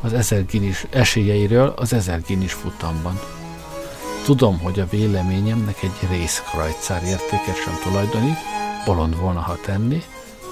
az 0.00 0.12
ezer 0.12 0.46
ginis 0.46 0.86
esélyeiről 0.90 1.72
az 1.76 1.92
ezer 1.92 2.22
ginis 2.26 2.52
futamban. 2.52 3.39
Tudom, 4.30 4.58
hogy 4.58 4.80
a 4.80 4.86
véleményemnek 4.86 5.82
egy 5.82 6.08
részkrajcár 6.10 7.02
értéket 7.02 7.56
sem 7.56 7.78
tulajdonít, 7.82 8.38
bolond 8.84 9.16
volna, 9.16 9.40
ha 9.40 9.56
tenni, 9.64 10.02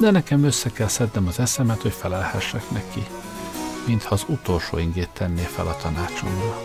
de 0.00 0.10
nekem 0.10 0.44
össze 0.44 0.70
kell 0.70 0.86
szednem 0.88 1.26
az 1.26 1.38
eszemet, 1.38 1.82
hogy 1.82 1.92
felelhessek 1.92 2.70
neki, 2.70 3.06
mintha 3.86 4.14
az 4.14 4.24
utolsó 4.28 4.78
ingét 4.78 5.08
tenné 5.08 5.42
fel 5.42 5.66
a 5.66 5.76
tanácsomra. 5.76 6.62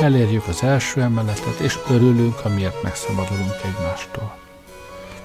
Elérjük 0.00 0.46
az 0.46 0.62
első 0.62 1.00
emeletet, 1.00 1.58
és 1.58 1.78
örülünk, 1.88 2.44
amiért 2.44 2.82
megszabadulunk 2.82 3.60
egymástól. 3.64 4.36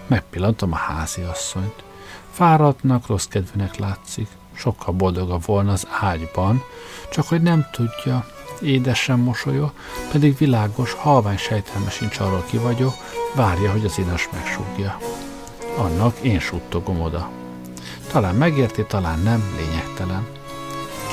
Megpillantom 0.07 0.71
a 0.71 0.75
házi 0.75 1.21
asszonyt. 1.21 1.83
Fáradtnak, 2.31 3.07
rossz 3.07 3.25
kedvűnek 3.25 3.75
látszik. 3.77 4.27
Sokkal 4.53 4.93
boldogabb 4.93 5.45
volna 5.45 5.71
az 5.71 5.87
ágyban, 5.99 6.63
csak 7.11 7.27
hogy 7.27 7.41
nem 7.41 7.67
tudja, 7.71 8.25
édesen 8.61 9.19
mosolya, 9.19 9.73
pedig 10.11 10.37
világos, 10.37 10.93
halvány 10.93 11.37
sejtelme 11.37 11.89
sincs 11.89 12.19
arról 12.19 12.43
ki 12.49 12.57
vagyok, 12.57 12.93
várja, 13.35 13.71
hogy 13.71 13.85
az 13.85 13.97
inas 13.97 14.29
megsúgja. 14.31 14.97
Annak 15.77 16.17
én 16.21 16.39
suttogom 16.39 17.01
oda. 17.01 17.29
Talán 18.11 18.35
megérti, 18.35 18.85
talán 18.85 19.19
nem, 19.19 19.43
lényegtelen. 19.57 20.27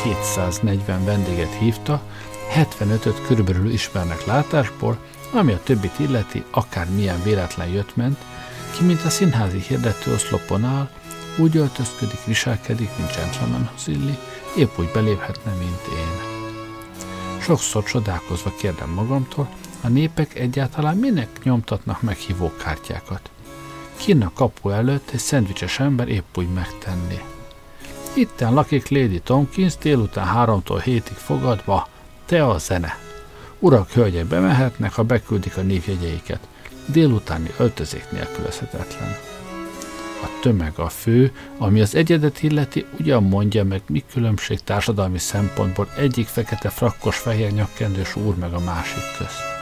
240 0.02 1.04
vendéget 1.04 1.54
hívta, 1.58 2.00
75-öt 2.54 3.26
körülbelül 3.26 3.70
ismernek 3.70 4.26
látásból, 4.26 4.98
ami 5.32 5.52
a 5.52 5.60
többit 5.62 5.98
illeti, 5.98 6.44
akár 6.50 6.86
milyen 6.94 7.22
véletlen 7.22 7.68
jött-ment, 7.68 8.18
ki 8.76 8.84
mint 8.84 9.04
a 9.04 9.10
színházi 9.10 9.58
hirdető 9.58 10.12
oszlopon 10.12 10.64
áll, 10.64 10.90
úgy 11.36 11.56
öltözködik, 11.56 12.24
viselkedik, 12.24 12.90
mint 12.96 13.16
gentlemanhoz 13.16 13.88
illi, 13.88 14.18
épp 14.56 14.78
úgy 14.78 14.90
beléphetne, 14.92 15.52
mint 15.52 15.86
én. 15.92 16.37
Sokszor 17.40 17.84
csodálkozva 17.84 18.54
kérdem 18.58 18.90
magamtól, 18.90 19.48
A 19.80 19.88
népek 19.88 20.34
egyáltalán 20.34 20.96
minek 20.96 21.28
nyomtatnak 21.42 22.02
meghívó 22.02 22.52
kártyákat? 22.56 23.30
Kinn 23.96 24.22
a 24.22 24.32
kapu 24.34 24.68
előtt 24.68 25.10
egy 25.10 25.18
szendvicses 25.18 25.78
ember 25.78 26.08
épp 26.08 26.36
úgy 26.36 26.48
megtenni. 26.48 27.18
Itten 28.14 28.54
lakik 28.54 28.88
Lady 28.88 29.20
Tomkins 29.20 29.76
délután 29.76 30.26
háromtól 30.26 30.78
hétig 30.78 31.16
fogadva, 31.16 31.88
te 32.26 32.46
a 32.46 32.58
zene. 32.58 32.98
Urak, 33.58 33.90
hölgyek 33.90 34.26
bemehetnek, 34.26 34.92
ha 34.92 35.02
beküldik 35.02 35.56
a 35.56 35.62
névjegyeiket. 35.62 36.40
Délutáni 36.86 37.50
öltözék 37.58 38.10
nélkülözhetetlen. 38.10 39.27
A 40.22 40.40
tömeg 40.40 40.72
a 40.76 40.88
fő, 40.88 41.32
ami 41.58 41.80
az 41.80 41.94
egyedet 41.94 42.42
illeti, 42.42 42.84
ugyan 42.98 43.22
mondja 43.22 43.64
meg, 43.64 43.82
mi 43.86 44.04
különbség 44.12 44.60
társadalmi 44.60 45.18
szempontból 45.18 45.88
egyik 45.96 46.26
fekete 46.26 46.68
frakkos 46.68 47.16
fehér 47.16 47.52
nyakkendős 47.52 48.16
úr 48.16 48.34
meg 48.34 48.52
a 48.52 48.60
másik 48.60 49.02
közt. 49.18 49.57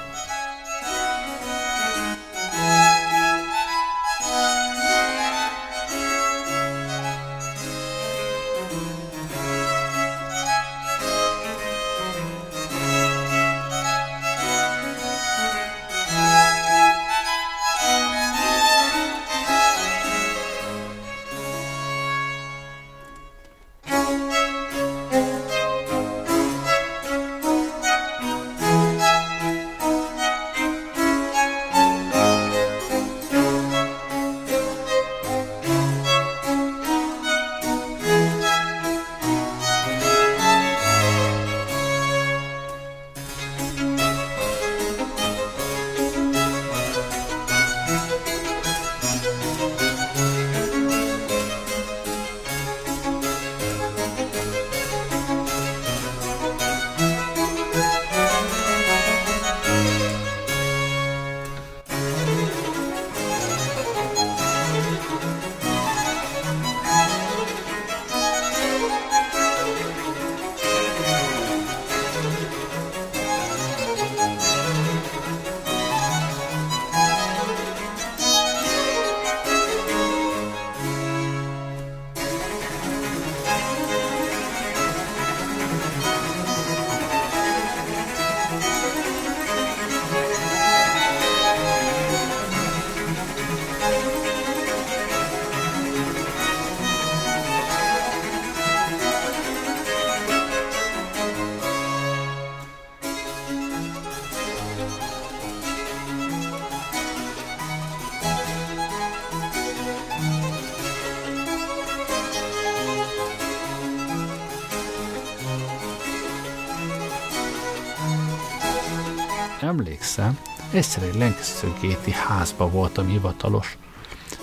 Emlékszem, 119.97 120.39
egyszer 120.71 121.03
egy 121.03 121.15
Lancaster 121.15 121.71
házba 122.13 122.71
voltam 122.71 123.07
hivatalos. 123.07 123.77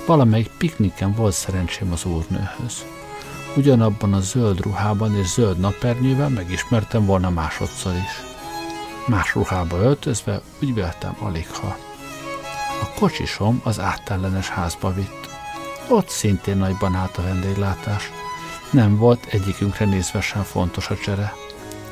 Valamelyik 0.06 0.52
pikniken 0.58 1.14
volt 1.14 1.34
szerencsém 1.34 1.92
az 1.92 2.06
úrnőhöz. 2.06 2.86
Ugyanabban 3.56 4.14
a 4.14 4.20
zöld 4.20 4.62
ruhában 4.62 5.16
és 5.16 5.28
zöld 5.28 5.60
napernyővel 5.60 6.30
megismertem 6.30 7.06
volna 7.06 7.30
másodszor 7.30 7.94
is. 7.94 8.22
Más 9.08 9.34
ruhába 9.34 9.78
öltözve 9.78 10.42
úgy 10.62 10.74
véltem 10.74 11.16
alig. 11.20 11.48
A 12.82 13.00
kocsisom 13.00 13.62
az 13.64 13.80
áttellenes 13.80 14.50
házba 14.50 14.94
vitt. 14.94 15.30
Ott 15.90 16.10
szintén 16.10 16.58
nagyban 16.58 16.96
állt 16.96 17.18
a 17.18 17.22
vendéglátás. 17.22 18.12
Nem 18.70 18.98
volt 18.98 19.26
egyikünkre 19.26 19.86
nézve 19.86 20.22
sem 20.22 20.44
fontos 20.44 20.90
a 20.90 20.96
csere. 20.96 21.34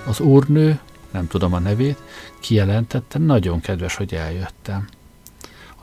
Az 0.05 0.19
úrnő 0.19 0.79
nem 1.11 1.27
tudom 1.27 1.53
a 1.53 1.59
nevét, 1.59 1.97
kijelentette, 2.39 3.19
nagyon 3.19 3.59
kedves, 3.59 3.95
hogy 3.95 4.13
eljöttem. 4.13 4.87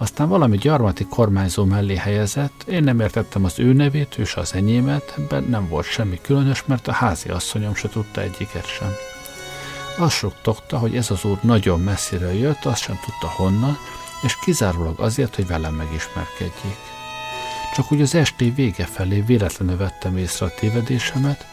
Aztán 0.01 0.29
valami 0.29 0.57
gyarmati 0.57 1.05
kormányzó 1.05 1.65
mellé 1.65 1.97
helyezett, 1.97 2.63
én 2.69 2.83
nem 2.83 3.01
értettem 3.01 3.45
az 3.45 3.59
ő 3.59 3.73
nevét, 3.73 4.19
ő 4.19 4.25
az 4.35 4.55
enyémet, 4.55 5.15
ebben 5.19 5.45
nem 5.45 5.69
volt 5.69 5.87
semmi 5.87 6.19
különös, 6.23 6.65
mert 6.67 6.89
a 6.89 6.93
házi 6.93 7.29
asszonyom 7.29 7.75
se 7.75 7.89
tudta 7.89 8.21
egyiket 8.21 8.67
sem. 8.67 8.89
Azt 9.99 10.17
suttogta, 10.17 10.79
hogy 10.79 10.97
ez 10.97 11.11
az 11.11 11.25
úr 11.25 11.39
nagyon 11.41 11.81
messziről 11.81 12.33
jött, 12.33 12.65
azt 12.65 12.83
sem 12.83 12.99
tudta 13.05 13.35
honnan, 13.37 13.77
és 14.23 14.39
kizárólag 14.41 15.01
azért, 15.01 15.35
hogy 15.35 15.47
velem 15.47 15.75
megismerkedjék. 15.75 16.79
Csak 17.75 17.93
úgy 17.93 18.01
az 18.01 18.15
esti 18.15 18.51
vége 18.51 18.85
felé 18.85 19.21
véletlenül 19.21 19.77
vettem 19.77 20.17
észre 20.17 20.47
a 20.47 20.55
tévedésemet, 20.59 21.47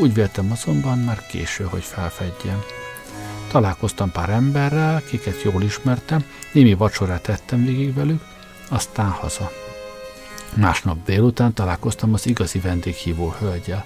úgy 0.00 0.14
véltem 0.14 0.52
azonban 0.52 0.98
már 0.98 1.26
késő, 1.26 1.64
hogy 1.64 1.82
felfedjem. 1.82 2.62
Találkoztam 3.48 4.10
pár 4.12 4.30
emberrel, 4.30 5.02
kiket 5.04 5.42
jól 5.42 5.62
ismertem, 5.62 6.24
némi 6.52 6.74
vacsorát 6.74 7.22
tettem 7.22 7.64
végig 7.64 7.94
velük, 7.94 8.22
aztán 8.68 9.08
haza. 9.08 9.50
Másnap 10.54 11.04
délután 11.04 11.54
találkoztam 11.54 12.14
az 12.14 12.26
igazi 12.26 12.58
vendéghívó 12.58 13.34
hölgyel. 13.38 13.84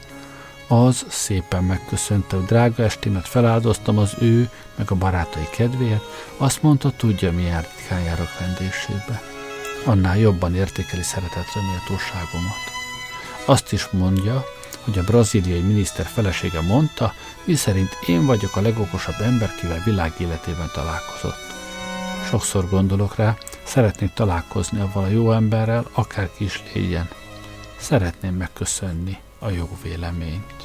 Az 0.69 1.05
szépen 1.09 1.65
megköszönte, 1.65 2.37
hogy 2.37 2.45
drága 2.45 2.83
estimet 2.83 3.29
feláldoztam 3.29 3.99
az 3.99 4.15
ő, 4.19 4.51
meg 4.75 4.91
a 4.91 4.95
barátai 4.95 5.49
kedvéért, 5.51 6.03
azt 6.37 6.63
mondta, 6.63 6.93
tudja, 6.97 7.33
milyen 7.33 7.61
ritkán 7.61 8.01
járok 8.01 8.39
vendégségbe. 8.39 9.23
Annál 9.85 10.19
jobban 10.19 10.55
értékeli 10.55 11.03
szeretetre 11.03 11.61
méltóságomat. 11.71 12.65
Azt 13.45 13.73
is 13.73 13.89
mondja, 13.91 14.45
hogy 14.85 14.99
a 14.99 15.05
braziliai 15.05 15.61
miniszter 15.61 16.07
felesége 16.07 16.61
mondta, 16.61 17.15
szerint 17.55 17.99
én 18.07 18.27
vagyok 18.27 18.57
a 18.57 18.61
legokosabb 18.61 19.21
ember, 19.21 19.55
kivel 19.55 19.83
világ 19.85 20.13
életében 20.19 20.71
találkozott. 20.73 21.49
Sokszor 22.29 22.69
gondolok 22.69 23.17
rá, 23.17 23.37
szeretnék 23.63 24.13
találkozni 24.13 24.81
avval 24.81 25.05
a 25.05 25.09
jó 25.09 25.33
emberrel, 25.33 25.87
akárki 25.93 26.45
is 26.45 26.63
légyen. 26.75 27.09
Szeretném 27.77 28.35
megköszönni 28.35 29.19
a 29.39 29.51
jó 29.51 29.79
véleményt. 29.83 30.60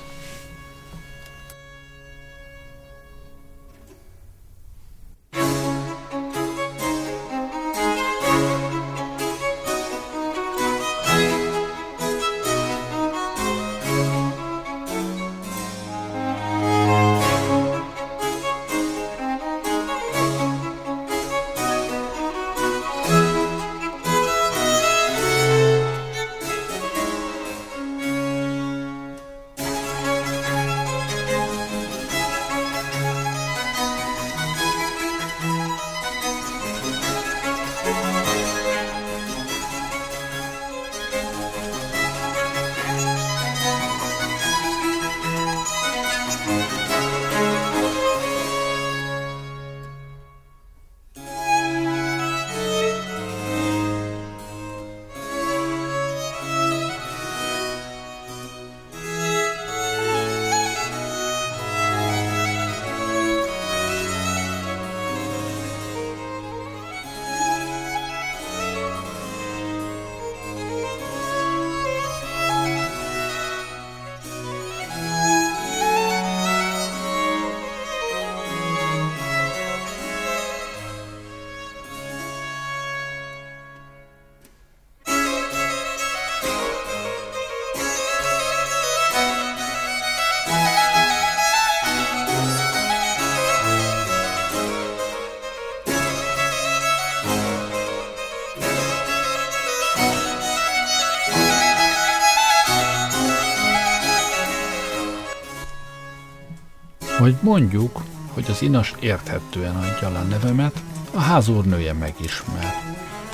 Vagy 107.25 107.35
mondjuk, 107.41 108.01
hogy 108.33 108.45
az 108.49 108.61
inas 108.61 108.93
érthetően 108.99 109.75
adja 109.75 110.19
a 110.19 110.23
nevemet, 110.23 110.83
a 111.13 111.19
házúrnője 111.19 111.93
megismer. 111.93 112.73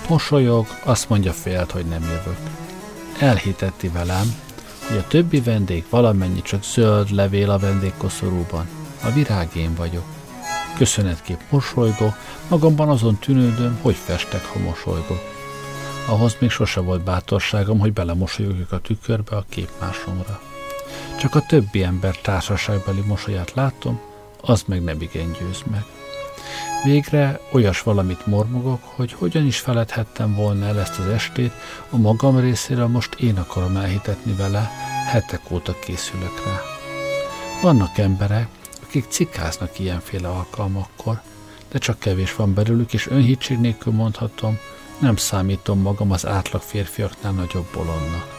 Mosolyog, 0.09 0.67
azt 0.83 1.09
mondja 1.09 1.33
félt, 1.33 1.71
hogy 1.71 1.85
nem 1.85 2.01
jövök. 2.01 2.37
Elhitetti 3.19 3.87
velem, 3.87 4.35
hogy 4.87 4.97
a 4.97 5.07
többi 5.07 5.41
vendég 5.41 5.85
valamennyi 5.89 6.41
csak 6.41 6.63
zöld 6.63 7.09
levél 7.09 7.49
a 7.49 7.57
vendégkoszorúban. 7.57 8.67
A 9.03 9.09
virág 9.09 9.49
én 9.55 9.75
vagyok. 9.75 10.05
Köszönetkép 10.77 11.39
mosolygok, 11.49 12.13
magamban 12.49 12.89
azon 12.89 13.15
tűnődöm, 13.15 13.79
hogy 13.81 13.95
festek, 13.95 14.45
ha 14.45 14.59
mosolygok. 14.59 15.21
Ahhoz 16.07 16.37
még 16.39 16.49
sose 16.49 16.79
volt 16.79 17.03
bátorságom, 17.03 17.79
hogy 17.79 17.93
belemosolyogjak 17.93 18.71
a 18.71 18.79
tükörbe 18.79 19.35
a 19.35 19.45
képmásomra. 19.49 20.50
Csak 21.21 21.35
a 21.35 21.45
többi 21.45 21.83
ember 21.83 22.15
társaságbeli 22.15 23.01
mosolyát 23.01 23.53
látom, 23.53 23.99
az 24.41 24.63
meg 24.67 24.83
nem 24.83 25.01
igen 25.01 25.35
győz 25.39 25.63
meg. 25.71 25.85
Végre 26.83 27.39
olyas 27.51 27.81
valamit 27.81 28.27
mormogok, 28.27 28.81
hogy 28.83 29.13
hogyan 29.13 29.45
is 29.45 29.59
feledhettem 29.59 30.35
volna 30.35 30.65
el 30.65 30.79
ezt 30.79 30.99
az 30.99 31.07
estét, 31.07 31.51
a 31.89 31.97
magam 31.97 32.39
részéről 32.39 32.87
most 32.87 33.13
én 33.13 33.37
akarom 33.37 33.75
elhitetni 33.75 34.33
vele, 34.33 34.69
hetek 35.07 35.51
óta 35.51 35.79
készülök 35.79 36.45
rá. 36.45 36.61
Vannak 37.61 37.97
emberek, 37.97 38.47
akik 38.83 39.05
cikáznak 39.09 39.79
ilyenféle 39.79 40.27
alkalmakkor, 40.27 41.21
de 41.71 41.79
csak 41.79 41.99
kevés 41.99 42.35
van 42.35 42.53
belőlük, 42.53 42.93
és 42.93 43.07
önhitség 43.07 43.59
nélkül 43.59 43.93
mondhatom, 43.93 44.57
nem 44.99 45.15
számítom 45.15 45.79
magam 45.79 46.11
az 46.11 46.25
átlag 46.25 46.61
férfiaknál 46.61 47.31
nagyobb 47.31 47.67
bolondnak. 47.73 48.30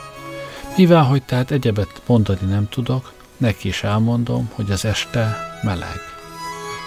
Mivel, 0.77 1.03
hogy 1.03 1.23
tehát 1.23 1.51
egyebet 1.51 2.03
mondani 2.07 2.51
nem 2.51 2.69
tudok, 2.69 3.13
neki 3.37 3.69
is 3.69 3.83
elmondom, 3.83 4.51
hogy 4.55 4.71
az 4.71 4.85
este 4.85 5.37
meleg. 5.63 6.01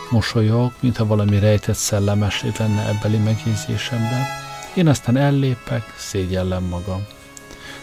Mosolyog, 0.10 0.72
mintha 0.80 1.06
valami 1.06 1.40
rejtett 1.40 1.76
szellemesség 1.76 2.54
lenne 2.58 2.88
ebbeli 2.88 3.18
megjegyzésemben. 3.18 4.24
Én 4.74 4.88
aztán 4.88 5.18
ellépek, 5.18 5.94
szégyellem 5.98 6.64
magam. 6.64 7.06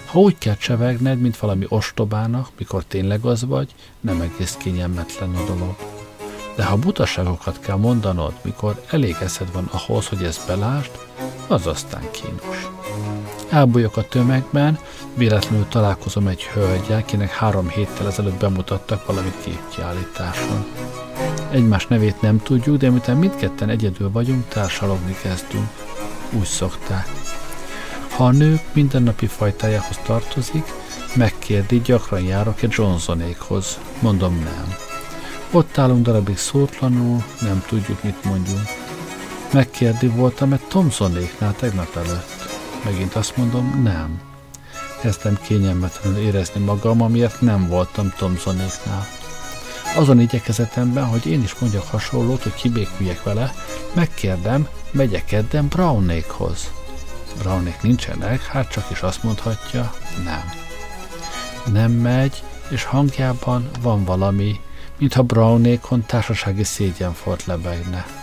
Ha 0.07 0.19
úgy 0.19 0.39
kell 0.39 0.57
csevegned, 0.57 1.21
mint 1.21 1.37
valami 1.37 1.67
ostobának, 1.69 2.49
mikor 2.59 2.85
tényleg 2.85 3.25
az 3.25 3.45
vagy, 3.45 3.75
nem 4.01 4.21
egész 4.21 4.57
kényelmetlen 4.59 5.35
a 5.35 5.45
dolog. 5.45 5.77
De 6.57 6.65
ha 6.65 6.77
butaságokat 6.77 7.61
kell 7.61 7.77
mondanod, 7.77 8.33
mikor 8.43 8.83
elég 8.91 9.17
eszed 9.21 9.53
van 9.53 9.71
ahhoz, 9.73 10.07
hogy 10.09 10.23
ezt 10.23 10.47
belásd, 10.47 10.91
az 11.47 11.67
aztán 11.67 12.11
kínos. 12.11 12.71
Elbújok 13.51 13.97
a 13.97 14.09
tömegben, 14.09 14.79
véletlenül 15.15 15.67
találkozom 15.69 16.27
egy 16.27 16.43
hölgyel, 16.43 17.05
kinek 17.05 17.31
három 17.31 17.69
héttel 17.69 18.07
ezelőtt 18.07 18.41
bemutattak 18.41 19.07
valamit 19.07 19.41
képkiállításon. 19.45 20.65
Egymás 21.51 21.87
nevét 21.87 22.21
nem 22.21 22.39
tudjuk, 22.39 22.77
de 22.77 22.91
miután 22.91 23.17
mindketten 23.17 23.69
egyedül 23.69 24.11
vagyunk, 24.11 24.49
társalogni 24.49 25.17
kezdünk. 25.23 25.69
Úgy 26.31 26.45
szokták. 26.45 27.09
Ha 28.17 28.25
a 28.25 28.31
nők 28.31 28.63
mindennapi 28.73 29.27
fajtájához 29.27 30.01
tartozik, 30.05 30.65
megkérdi, 31.15 31.81
gyakran 31.81 32.23
járok 32.23 32.63
egy 32.63 32.73
Johnsonékhoz. 32.73 33.79
Mondom 34.01 34.35
nem. 34.35 34.75
Ott 35.51 35.79
állunk 35.79 36.05
darabig 36.05 36.37
szótlanul, 36.37 37.25
nem 37.41 37.65
tudjuk, 37.67 38.03
mit 38.03 38.25
mondjunk. 38.25 38.69
Megkérdi, 39.53 40.07
voltam 40.07 40.53
egy 40.53 40.61
Thomsonéknál 40.69 41.55
tegnap 41.57 41.97
előtt. 41.97 42.61
Megint 42.85 43.15
azt 43.15 43.37
mondom, 43.37 43.83
nem. 43.83 44.32
Kezdtem 45.03 45.39
kényelmetlenül 45.41 46.19
érezni 46.19 46.65
magam, 46.65 47.03
amiért 47.03 47.41
nem 47.41 47.69
voltam 47.69 48.13
Thomsonéknál. 48.17 49.07
Azon 49.97 50.21
igyekezetemben, 50.21 51.05
hogy 51.05 51.27
én 51.27 51.43
is 51.43 51.55
mondjak 51.59 51.87
hasonlót, 51.87 52.43
hogy 52.43 52.55
kibéküljek 52.55 53.23
vele, 53.23 53.55
megkérdem, 53.93 54.69
megyek 54.91 55.25
kedden 55.25 55.69
Brownékhoz. 55.69 56.73
Brownék 57.39 57.83
nincsenek, 57.83 58.43
hát 58.43 58.71
csak 58.71 58.91
is 58.91 59.01
azt 59.01 59.23
mondhatja, 59.23 59.95
nem. 60.25 60.53
Nem 61.73 61.93
megy, 61.93 62.43
és 62.69 62.85
hangjában 62.85 63.71
van 63.81 64.05
valami, 64.05 64.61
mintha 64.99 65.23
Brownékon 65.23 66.07
társasági 66.07 66.65
szégyenfort 66.65 67.45
lebegne. 67.45 68.22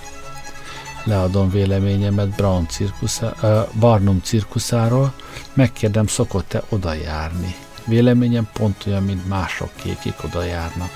Leadom 1.10 1.50
véleményemet 1.50 2.30
Brown 2.30 2.68
cirkuszá, 2.68 3.34
uh, 3.42 3.68
Barnum 3.80 4.22
cirkuszáról, 4.24 5.14
megkérdem, 5.54 6.08
szokott-e 6.08 6.64
oda 6.70 6.94
járni. 6.94 7.56
Véleményem 7.86 8.50
pont 8.54 8.84
olyan, 8.88 9.04
mint 9.04 9.28
mások, 9.28 9.70
kékik 9.76 10.24
oda 10.24 10.44
járnak. 10.44 10.90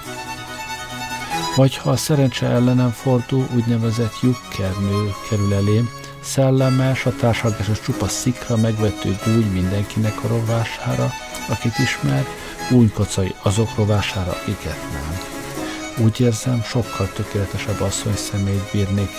Vagy 1.55 1.77
ha 1.77 1.89
a 1.89 1.95
szerencse 1.95 2.45
ellenem 2.45 2.89
fordul, 2.89 3.47
úgynevezett 3.55 4.19
lyukkernő 4.21 5.13
kerül 5.29 5.53
elém, 5.53 5.89
szellemes, 6.21 7.05
a 7.05 7.15
társadalmas 7.15 7.81
csupa 7.81 8.07
szikra 8.07 8.57
megvető 8.57 9.17
gúgy 9.25 9.51
mindenkinek 9.51 10.23
a 10.23 10.27
rovására, 10.27 11.11
akit 11.49 11.77
ismer, 11.77 12.25
gúnykocai 12.69 13.35
azok 13.41 13.75
rovására, 13.75 14.31
akiket 14.31 14.77
nem. 14.91 15.32
Úgy 15.97 16.19
érzem, 16.21 16.61
sokkal 16.61 17.11
tökéletesebb 17.15 17.81
asszony 17.81 18.15
szemét 18.15 18.69
bírnék 18.71 19.09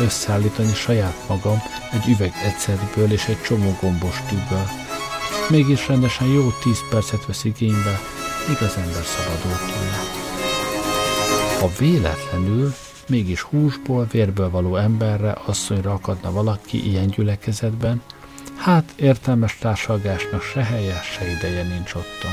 összeállítani 0.00 0.72
saját 0.72 1.28
magam 1.28 1.62
egy 1.92 2.08
üveg 2.08 2.32
egyszerűből 2.44 3.12
és 3.12 3.26
egy 3.26 3.42
csomó 3.42 3.76
gombos 3.80 4.22
tűből. 4.28 4.66
Mégis 5.50 5.88
rendesen 5.88 6.26
jó 6.26 6.50
tíz 6.62 6.78
percet 6.90 7.26
vesz 7.26 7.44
igénybe, 7.44 7.98
míg 8.48 8.56
az 8.60 8.76
ember 8.76 9.04
szabadul 9.04 9.58
tőle. 9.66 9.98
Ha 11.60 11.70
véletlenül 11.78 12.74
mégis 13.08 13.40
húsból, 13.40 14.06
vérből 14.10 14.50
való 14.50 14.76
emberre, 14.76 15.36
asszonyra 15.46 15.92
akadna 15.92 16.32
valaki 16.32 16.88
ilyen 16.88 17.06
gyülekezetben, 17.06 18.02
hát 18.56 18.92
értelmes 18.96 19.58
társalgásnak 19.58 20.42
se 20.42 20.64
helye, 20.64 21.00
se 21.02 21.30
ideje 21.30 21.62
nincs 21.62 21.94
ottan. 21.94 22.32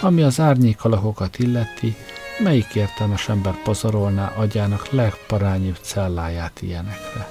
Ami 0.00 0.22
az 0.22 0.40
árnyék 0.40 0.84
alakokat 0.84 1.38
illeti, 1.38 1.96
melyik 2.42 2.74
értelmes 2.74 3.28
ember 3.28 3.54
pazarolná 3.62 4.32
agyának 4.36 4.90
legparányibb 4.90 5.78
celláját 5.80 6.62
ilyenekre? 6.62 7.28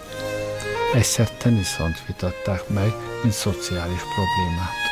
Egyszer 0.93 1.29
teniszont 1.29 2.03
vitatták 2.07 2.69
meg, 2.69 2.93
mint 3.21 3.33
szociális 3.33 4.01
problémát. 4.01 4.87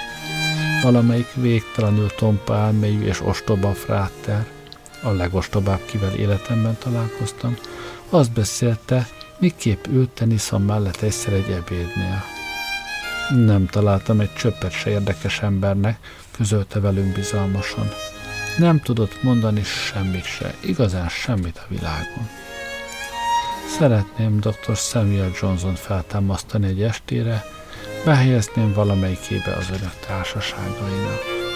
Valamelyik 0.84 1.34
végtelenül 1.34 2.10
tompa 2.16 2.56
elmélyű 2.56 3.06
és 3.06 3.22
ostoba 3.22 3.74
fráter, 3.74 4.46
a 5.02 5.10
legostobább, 5.10 5.86
kivel 5.86 6.14
életemben 6.14 6.78
találkoztam, 6.80 7.58
azt 8.10 8.32
beszélte, 8.32 9.08
miképp 9.38 9.86
ült 9.88 10.10
teniszon 10.10 10.62
mellett 10.62 11.02
egyszer 11.02 11.34
egy 11.34 11.50
ebédnél. 11.50 12.24
Nem 13.46 13.66
találtam 13.66 14.20
egy 14.20 14.34
csöppet 14.34 14.72
se 14.72 14.90
érdekes 14.90 15.42
embernek, 15.42 16.00
közölte 16.32 16.80
velünk 16.80 17.14
bizalmasan. 17.14 17.90
Nem 18.58 18.80
tudott 18.80 19.24
mondani 19.24 19.64
semmit 19.64 20.26
se, 20.26 20.54
igazán 20.60 21.10
semmit 21.10 21.58
a 21.58 21.66
világon. 21.68 22.30
Szeretném 23.78 24.40
dr. 24.40 24.76
Samuel 24.76 25.32
Johnson 25.42 25.76
feltámasztani 25.76 26.68
egy 26.68 26.82
estére, 26.82 27.44
behelyezném 28.06 28.74
valamelyikébe 28.74 29.54
az 29.58 29.70
önök 29.70 29.94
társaságainak. 30.08 31.47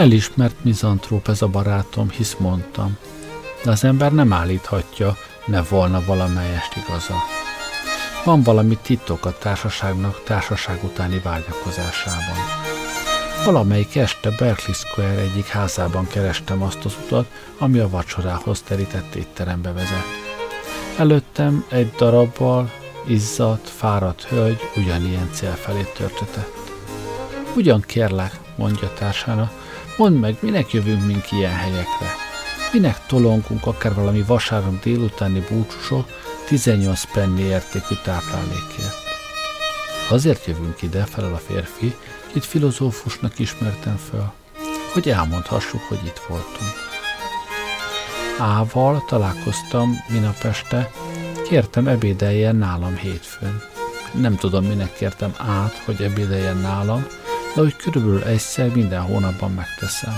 Elismert 0.00 0.64
mizantróp 0.64 1.28
ez 1.28 1.42
a 1.42 1.48
barátom, 1.48 2.10
hisz 2.10 2.36
mondtam, 2.38 2.96
de 3.64 3.70
az 3.70 3.84
ember 3.84 4.12
nem 4.12 4.32
állíthatja, 4.32 5.16
ne 5.46 5.62
volna 5.62 6.02
valamelyest 6.06 6.76
igaza. 6.76 7.14
Van 8.24 8.42
valami 8.42 8.78
titok 8.82 9.24
a 9.24 9.38
társaságnak 9.38 10.22
társaság 10.24 10.84
utáni 10.84 11.18
vágyakozásában. 11.18 12.36
Valamelyik 13.44 13.96
este 13.96 14.30
Berkeley 14.30 14.72
Square 14.72 15.20
egyik 15.20 15.46
házában 15.46 16.06
kerestem 16.06 16.62
azt 16.62 16.84
az 16.84 16.96
utat, 17.04 17.26
ami 17.58 17.78
a 17.78 17.88
vacsorához 17.88 18.62
terített 18.62 19.14
étterembe 19.14 19.72
vezet. 19.72 20.06
Előttem 20.96 21.64
egy 21.68 21.90
darabbal 21.98 22.70
izzadt, 23.06 23.68
fáradt 23.68 24.24
hölgy 24.24 24.60
ugyanilyen 24.76 25.30
cél 25.32 25.54
felé 25.54 25.82
törtetett. 25.96 26.56
Ugyan 27.56 27.80
kérlek, 27.80 28.38
mondja 28.56 28.92
társának, 28.98 29.59
mondd 30.00 30.14
meg, 30.14 30.36
minek 30.40 30.72
jövünk 30.72 31.06
mink 31.06 31.32
ilyen 31.32 31.52
helyekre? 31.52 32.14
Minek 32.72 33.06
tolongunk 33.06 33.66
akár 33.66 33.94
valami 33.94 34.22
vasárnap 34.22 34.82
délutáni 34.82 35.44
búcsúsok 35.50 36.08
18 36.48 37.12
penny 37.12 37.38
értékű 37.38 37.94
táplálékért? 38.04 38.96
Azért 40.10 40.46
jövünk 40.46 40.82
ide, 40.82 41.04
felel 41.04 41.32
a 41.32 41.38
férfi, 41.38 41.94
itt 42.32 42.44
filozófusnak 42.44 43.38
ismertem 43.38 43.96
fel, 44.10 44.34
hogy 44.92 45.08
elmondhassuk, 45.08 45.80
hogy 45.80 46.04
itt 46.04 46.22
voltunk. 46.28 46.72
Ával 48.38 49.04
találkoztam 49.08 49.96
minap 50.08 50.44
este, 50.44 50.90
kértem 51.48 51.86
ebédeljen 51.86 52.56
nálam 52.56 52.96
hétfőn. 52.96 53.62
Nem 54.12 54.36
tudom, 54.36 54.64
minek 54.64 54.94
kértem 54.96 55.34
át, 55.36 55.82
hogy 55.84 56.02
ebédeljen 56.02 56.56
nálam, 56.56 57.06
de 57.54 57.70
körülbelül 57.76 58.22
egyszer 58.22 58.68
minden 58.68 59.00
hónapban 59.00 59.52
megteszem. 59.52 60.14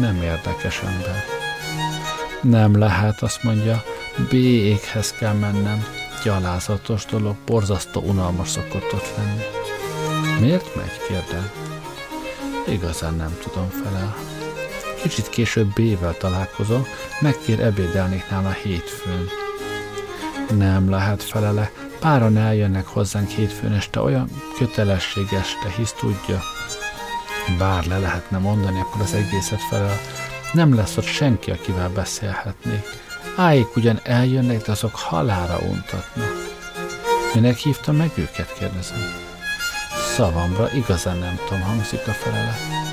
Nem 0.00 0.22
érdekes 0.22 0.80
ember. 0.80 1.24
Nem 2.42 2.78
lehet, 2.78 3.22
azt 3.22 3.42
mondja, 3.42 3.82
B 4.28 4.32
éghez 4.32 5.12
kell 5.12 5.32
mennem. 5.32 5.84
Gyalázatos 6.24 7.04
dolog, 7.04 7.36
borzasztó 7.46 8.00
unalmas 8.00 8.48
szokott 8.48 8.92
ott 8.92 9.14
lenni. 9.16 9.42
Miért 10.40 10.74
megy, 10.76 11.00
kérdem. 11.08 11.50
Igazán 12.68 13.14
nem 13.14 13.38
tudom 13.42 13.68
felel. 13.68 14.16
Kicsit 15.02 15.28
később 15.28 15.72
B-vel 15.72 16.16
találkozom, 16.16 16.86
megkér 17.20 17.60
ebédelnék 17.60 18.30
nála 18.30 18.50
hétfőn. 18.50 19.28
Nem 20.58 20.90
lehet 20.90 21.22
felele, 21.22 21.70
páran 22.00 22.36
eljönnek 22.36 22.86
hozzánk 22.86 23.28
hétfőn 23.28 23.72
este, 23.72 24.00
olyan 24.00 24.30
kötelesség 24.58 25.26
este, 25.32 25.74
hisz 25.76 25.92
tudja. 25.92 26.40
Bár 27.58 27.86
le 27.86 27.98
lehetne 27.98 28.38
mondani, 28.38 28.80
akkor 28.80 29.00
az 29.00 29.14
egészet 29.14 29.60
felel. 29.70 29.96
Nem 30.52 30.74
lesz 30.74 30.96
ott 30.96 31.04
senki, 31.04 31.50
akivel 31.50 31.88
beszélhetnék. 31.88 32.84
Áik 33.36 33.76
ugyan 33.76 34.00
eljönnek, 34.02 34.62
de 34.62 34.72
azok 34.72 34.94
halára 34.94 35.58
untatnak. 35.58 36.32
Minek 37.34 37.56
hívta 37.56 37.92
meg 37.92 38.10
őket, 38.14 38.52
kérdezem. 38.58 38.98
Szavamra 40.14 40.70
igazán 40.74 41.18
nem 41.18 41.38
tudom, 41.46 41.62
hangzik 41.62 42.06
a 42.06 42.12
felelet. 42.12 42.85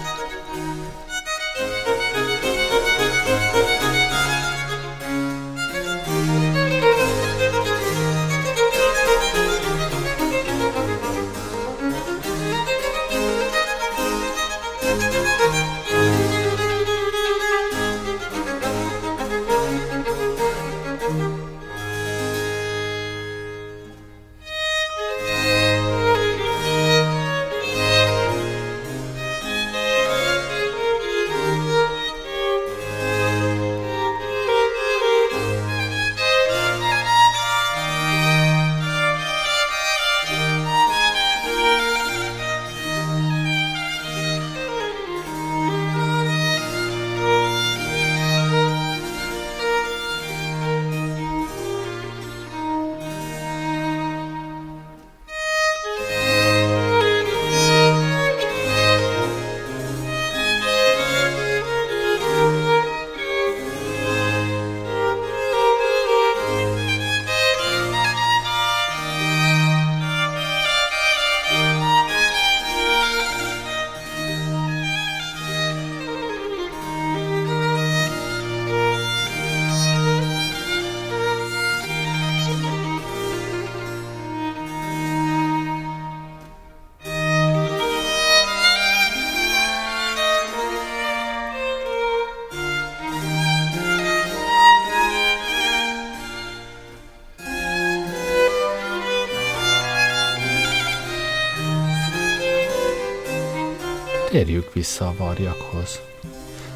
Térjük 104.44 104.74
vissza 104.74 105.08
a 105.08 105.14
varjakhoz. 105.18 106.00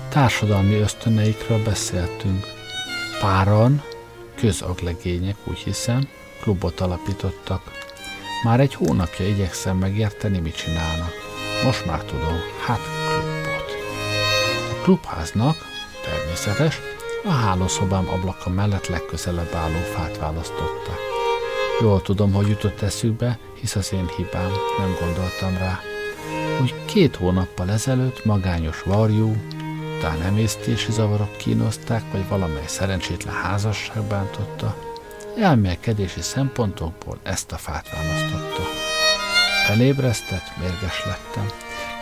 Társadalmi 0.10 0.76
ösztöneikről 0.76 1.64
beszéltünk. 1.64 2.46
Páran, 3.20 3.84
közaglegények, 4.36 5.36
úgy 5.44 5.58
hiszem, 5.58 6.08
klubot 6.42 6.80
alapítottak. 6.80 7.62
Már 8.44 8.60
egy 8.60 8.74
hónapja 8.74 9.28
igyekszem 9.28 9.78
megérteni, 9.78 10.40
mit 10.40 10.56
csinálnak. 10.56 11.12
Most 11.64 11.86
már 11.86 12.04
tudom, 12.04 12.40
hát 12.66 12.80
klubot. 13.08 13.76
A 14.72 14.82
klubháznak, 14.84 15.56
természetes, 16.06 16.80
a 17.24 17.32
hálószobám 17.32 18.10
ablaka 18.10 18.50
mellett 18.50 18.88
legközelebb 18.88 19.54
álló 19.54 19.80
fát 19.96 20.18
választották. 20.18 21.00
Jól 21.82 22.02
tudom, 22.02 22.34
hogy 22.34 22.48
jutott 22.48 22.82
eszükbe, 22.82 23.40
hisz 23.54 23.76
az 23.76 23.94
én 23.94 24.08
hibám, 24.18 24.52
nem 24.78 24.96
gondoltam 25.00 25.58
rá 25.58 25.80
hogy 26.60 26.86
két 26.86 27.16
hónappal 27.16 27.72
ezelőtt 27.72 28.26
magányos 28.26 28.84
varjú, 28.84 29.36
talán 30.00 30.22
emésztési 30.22 30.92
zavarok 30.92 31.38
kínozták, 31.38 32.04
vagy 32.12 32.28
valamely 32.28 32.68
szerencsétlen 32.68 33.34
házasság 33.34 34.04
bántotta, 34.04 34.76
elmélkedési 35.40 36.22
szempontokból 36.22 37.20
ezt 37.24 37.52
a 37.52 37.58
fát 37.58 37.90
választotta. 37.90 38.62
Felébresztett, 39.68 40.58
mérges 40.60 41.06
lettem. 41.06 41.48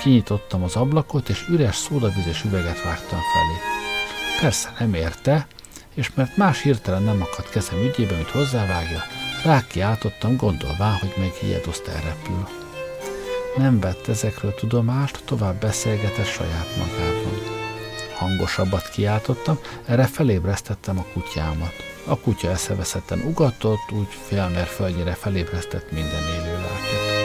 Kinyitottam 0.01 0.63
az 0.63 0.75
ablakot, 0.75 1.29
és 1.29 1.47
üres 1.49 1.75
szódavizes 1.75 2.43
üveget 2.43 2.83
vágtam 2.83 3.19
felé. 3.19 3.57
Persze 4.41 4.73
nem 4.79 4.93
érte, 4.93 5.47
és 5.93 6.11
mert 6.13 6.37
más 6.37 6.61
hirtelen 6.61 7.03
nem 7.03 7.21
akadt 7.21 7.49
kezem 7.49 7.79
ügyébe, 7.79 8.15
mint 8.15 8.29
hozzávágja, 8.29 9.03
rákiáltottam, 9.43 10.37
gondolván, 10.37 10.93
hogy 10.93 11.13
megijed, 11.17 11.65
elrepül 11.87 12.64
nem 13.57 13.79
vett 13.79 14.07
ezekről 14.07 14.53
tudomást, 14.53 15.21
tovább 15.25 15.59
beszélgetett 15.59 16.25
saját 16.25 16.67
magában. 16.77 17.41
Hangosabbat 18.15 18.89
kiáltottam, 18.89 19.59
erre 19.85 20.05
felébresztettem 20.05 20.99
a 20.99 21.05
kutyámat. 21.13 21.73
A 22.05 22.17
kutya 22.17 22.49
eszeveszetten 22.49 23.19
ugatott, 23.19 23.91
úgy 23.91 24.17
félmérföldnyire 24.27 25.13
felébresztett 25.13 25.91
minden 25.91 26.23
élő 26.35 26.51
lelket. 26.51 27.15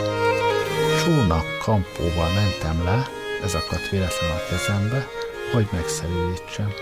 Csónak 1.05 1.59
kampóval 1.63 2.29
mentem 2.35 2.85
le, 2.85 3.07
ez 3.45 3.55
akadt 3.55 3.89
véletlen 3.91 4.31
a 4.31 4.51
kezembe, 4.51 5.07
hogy 5.53 5.69
megszelítsem. 5.73 6.73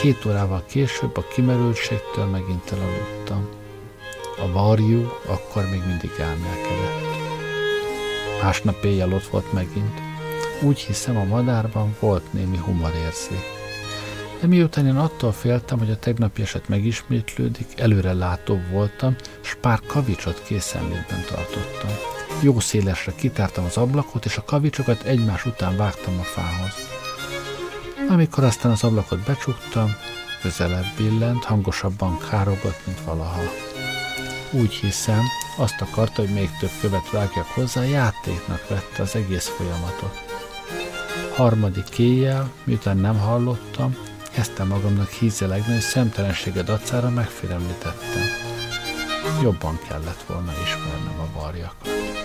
Két 0.00 0.24
órával 0.24 0.64
később 0.66 1.16
a 1.16 1.26
kimerültségtől 1.28 2.24
megint 2.24 2.72
elaludtam. 2.72 3.48
A 4.38 4.52
varjú 4.52 5.12
akkor 5.26 5.70
még 5.70 5.82
mindig 5.86 6.10
elmélkedett. 6.18 7.15
Másnap 8.42 8.84
éjjel 8.84 9.12
ott 9.12 9.26
volt 9.26 9.52
megint. 9.52 10.00
Úgy 10.62 10.78
hiszem, 10.78 11.16
a 11.16 11.24
madárban 11.24 11.96
volt 12.00 12.32
némi 12.32 12.56
humorérzék. 12.56 13.54
De 14.40 14.46
miután 14.46 14.86
én 14.86 14.96
attól 14.96 15.32
féltem, 15.32 15.78
hogy 15.78 15.90
a 15.90 15.98
tegnapi 15.98 16.42
eset 16.42 16.68
megismétlődik, 16.68 17.80
előre 17.80 18.12
látóbb 18.12 18.70
voltam, 18.70 19.16
s 19.40 19.56
pár 19.60 19.80
kavicsot 19.86 20.42
készenlétben 20.44 21.24
tartottam. 21.28 21.90
Jó 22.40 22.60
szélesre 22.60 23.12
kitártam 23.14 23.64
az 23.64 23.76
ablakot, 23.76 24.24
és 24.24 24.36
a 24.36 24.44
kavicsokat 24.44 25.02
egymás 25.02 25.46
után 25.46 25.76
vágtam 25.76 26.18
a 26.18 26.22
fához. 26.22 26.72
Amikor 28.08 28.44
aztán 28.44 28.72
az 28.72 28.84
ablakot 28.84 29.24
becsuktam, 29.24 29.96
közelebb 30.42 30.86
billent, 30.96 31.44
hangosabban 31.44 32.18
károgott, 32.30 32.86
mint 32.86 33.00
valaha. 33.04 33.42
Úgy 34.50 34.72
hiszem, 34.74 35.22
azt 35.56 35.80
akarta, 35.80 36.20
hogy 36.22 36.30
még 36.34 36.50
több 36.60 36.70
követ 36.80 37.10
vágjak 37.10 37.46
hozzá, 37.46 37.82
játéknak 37.82 38.68
vette 38.68 39.02
az 39.02 39.14
egész 39.14 39.46
folyamatot. 39.46 40.24
Harmadik 41.34 41.98
éjjel, 41.98 42.52
miután 42.64 42.96
nem 42.96 43.18
hallottam, 43.18 43.96
kezdtem 44.32 44.66
magamnak 44.66 45.10
hízelegni, 45.10 45.72
hogy 45.72 45.80
szemtelensége 45.80 46.62
dacára 46.62 47.10
megfélemlítettem. 47.10 48.22
Jobban 49.42 49.78
kellett 49.88 50.22
volna 50.26 50.52
ismernem 50.64 51.20
a 51.20 51.40
varjakat. 51.40 52.15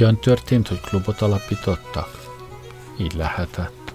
Hogyan 0.00 0.20
történt, 0.20 0.68
hogy 0.68 0.80
klubot 0.80 1.20
alapítottak? 1.20 2.08
Így 2.98 3.14
lehetett. 3.14 3.92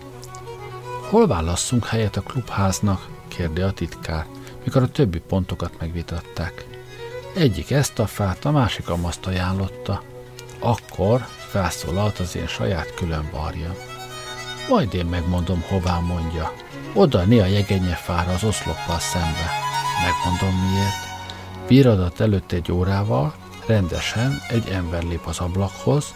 Hol 1.10 1.28
válasszunk 1.28 1.86
helyet 1.86 2.16
a 2.16 2.22
klubháznak? 2.22 3.08
kérdi 3.28 3.62
a 3.62 3.72
titkár, 3.72 4.26
mikor 4.64 4.82
a 4.82 4.88
többi 4.88 5.20
pontokat 5.20 5.80
megvitatták. 5.80 6.68
Egyik 7.36 7.72
ezt 7.72 8.00
a 8.00 8.06
fát, 8.06 8.46
a 8.46 8.52
másik 8.52 8.90
a 8.90 8.96
maszt 8.96 9.26
ajánlotta. 9.26 10.02
Akkor 10.60 11.26
felszólalt 11.50 12.20
az 12.20 12.36
én 12.36 12.48
saját 12.48 12.94
külön 12.94 13.30
varja. 13.32 13.76
Majd 14.70 14.94
én 14.94 15.06
megmondom, 15.06 15.62
hová 15.68 16.00
mondja. 16.00 16.54
Oda 16.94 17.24
né 17.24 17.40
a 17.40 17.46
jegenyefára 17.46 18.32
az 18.34 18.44
oszloppal 18.44 19.00
szembe. 19.00 19.50
Megmondom 20.04 20.62
miért. 20.62 21.06
Bíradat 21.68 22.20
előtt 22.20 22.52
egy 22.52 22.72
órával, 22.72 23.34
Rendesen 23.68 24.42
egy 24.48 24.68
ember 24.70 25.04
lép 25.04 25.26
az 25.26 25.40
ablakhoz, 25.40 26.14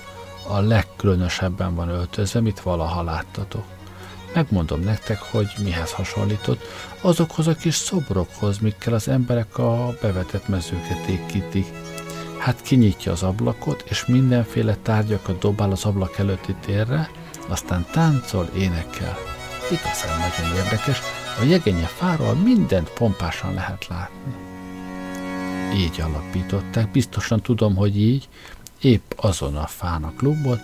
a 0.48 0.60
legkülönösebben 0.60 1.76
van 1.76 1.90
öltözve, 1.90 2.42
mit 2.42 2.60
valaha 2.60 3.04
láttatok. 3.04 3.64
Megmondom 4.34 4.80
nektek, 4.80 5.20
hogy 5.20 5.48
mihez 5.64 5.92
hasonlított, 5.92 6.62
azokhoz 7.02 7.48
a 7.48 7.56
kis 7.56 7.76
szobrokhoz, 7.76 8.58
mikkel 8.58 8.94
az 8.94 9.08
emberek 9.08 9.58
a 9.58 9.96
bevetett 10.02 10.48
mezőket 10.48 11.08
égkítik. 11.08 11.68
Hát 12.38 12.62
kinyitja 12.62 13.12
az 13.12 13.24
ablakot, 13.24 13.84
és 13.90 14.06
mindenféle 14.06 14.76
tárgyakat 14.76 15.40
dobál 15.40 15.72
az 15.72 15.86
ablak 15.86 16.18
előtti 16.18 16.56
térre, 16.66 17.10
aztán 17.48 17.86
táncol, 17.92 18.50
énekel. 18.56 19.18
Igazán 19.72 20.18
nagyon 20.18 20.56
érdekes, 20.56 21.02
a 21.40 21.44
jegenye 21.44 21.86
fáról 21.86 22.34
mindent 22.34 22.90
pompásan 22.90 23.54
lehet 23.54 23.88
látni 23.88 24.49
így 25.76 26.02
alapították, 26.02 26.92
biztosan 26.92 27.42
tudom, 27.42 27.76
hogy 27.76 28.00
így, 28.00 28.30
épp 28.82 29.12
azon 29.16 29.56
a 29.56 29.68
fán 29.68 30.04
a 30.04 30.14
klubot, 30.18 30.60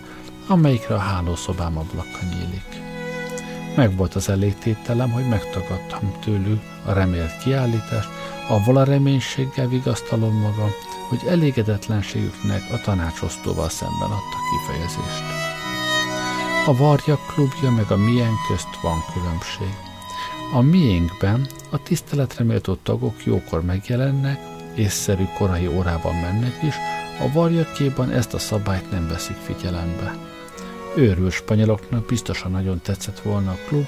amelyikre 0.47 0.95
a 0.95 0.99
hálószobám 0.99 1.77
ablaka 1.77 2.19
nyílik. 2.21 2.83
Meg 3.75 3.95
volt 3.95 4.15
az 4.15 4.29
elégtételem, 4.29 5.11
hogy 5.11 5.27
megtagadtam 5.27 6.19
tőlük 6.23 6.61
a 6.85 6.91
remélt 6.91 7.37
kiállítást, 7.37 8.09
avval 8.47 8.77
a 8.77 8.83
reménységgel 8.83 9.67
vigasztalom 9.67 10.35
magam, 10.35 10.69
hogy 11.09 11.19
elégedetlenségüknek 11.27 12.61
a 12.71 12.81
tanácsosztóval 12.81 13.69
szemben 13.69 14.09
adta 14.09 14.37
kifejezést. 14.51 15.23
A 16.67 16.75
Varja 16.75 17.19
klubja 17.33 17.71
meg 17.71 17.91
a 17.91 17.97
milyen 17.97 18.33
közt 18.47 18.81
van 18.81 19.03
különbség. 19.13 19.75
A 20.53 20.61
miénkben 20.61 21.47
a 21.69 21.83
tiszteletre 21.83 22.43
méltó 22.43 22.73
tagok 22.83 23.25
jókor 23.25 23.63
megjelennek, 23.63 24.54
észszerű 24.76 25.23
korai 25.38 25.67
órában 25.67 26.15
mennek 26.15 26.63
is, 26.63 26.76
a 27.19 27.32
varjakéban 27.32 28.11
ezt 28.11 28.34
a 28.34 28.39
szabályt 28.39 28.91
nem 28.91 29.07
veszik 29.07 29.36
figyelembe. 29.36 30.15
Őrül 30.95 31.32
spanyoloknak 31.32 32.05
biztosan 32.05 32.51
nagyon 32.51 32.82
tetszett 32.82 33.19
volna 33.19 33.51
a 33.51 33.57
klub, 33.67 33.88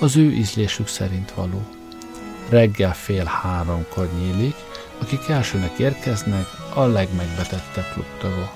az 0.00 0.16
ő 0.16 0.32
ízlésük 0.32 0.88
szerint 0.88 1.32
való. 1.34 1.62
Reggel 2.48 2.94
fél 2.94 3.24
háromkor 3.24 4.08
nyílik, 4.18 4.54
akik 5.00 5.28
elsőnek 5.28 5.78
érkeznek, 5.78 6.46
a 6.74 6.86
legmegbetettebb 6.86 7.92
klubtagok. 7.92 8.52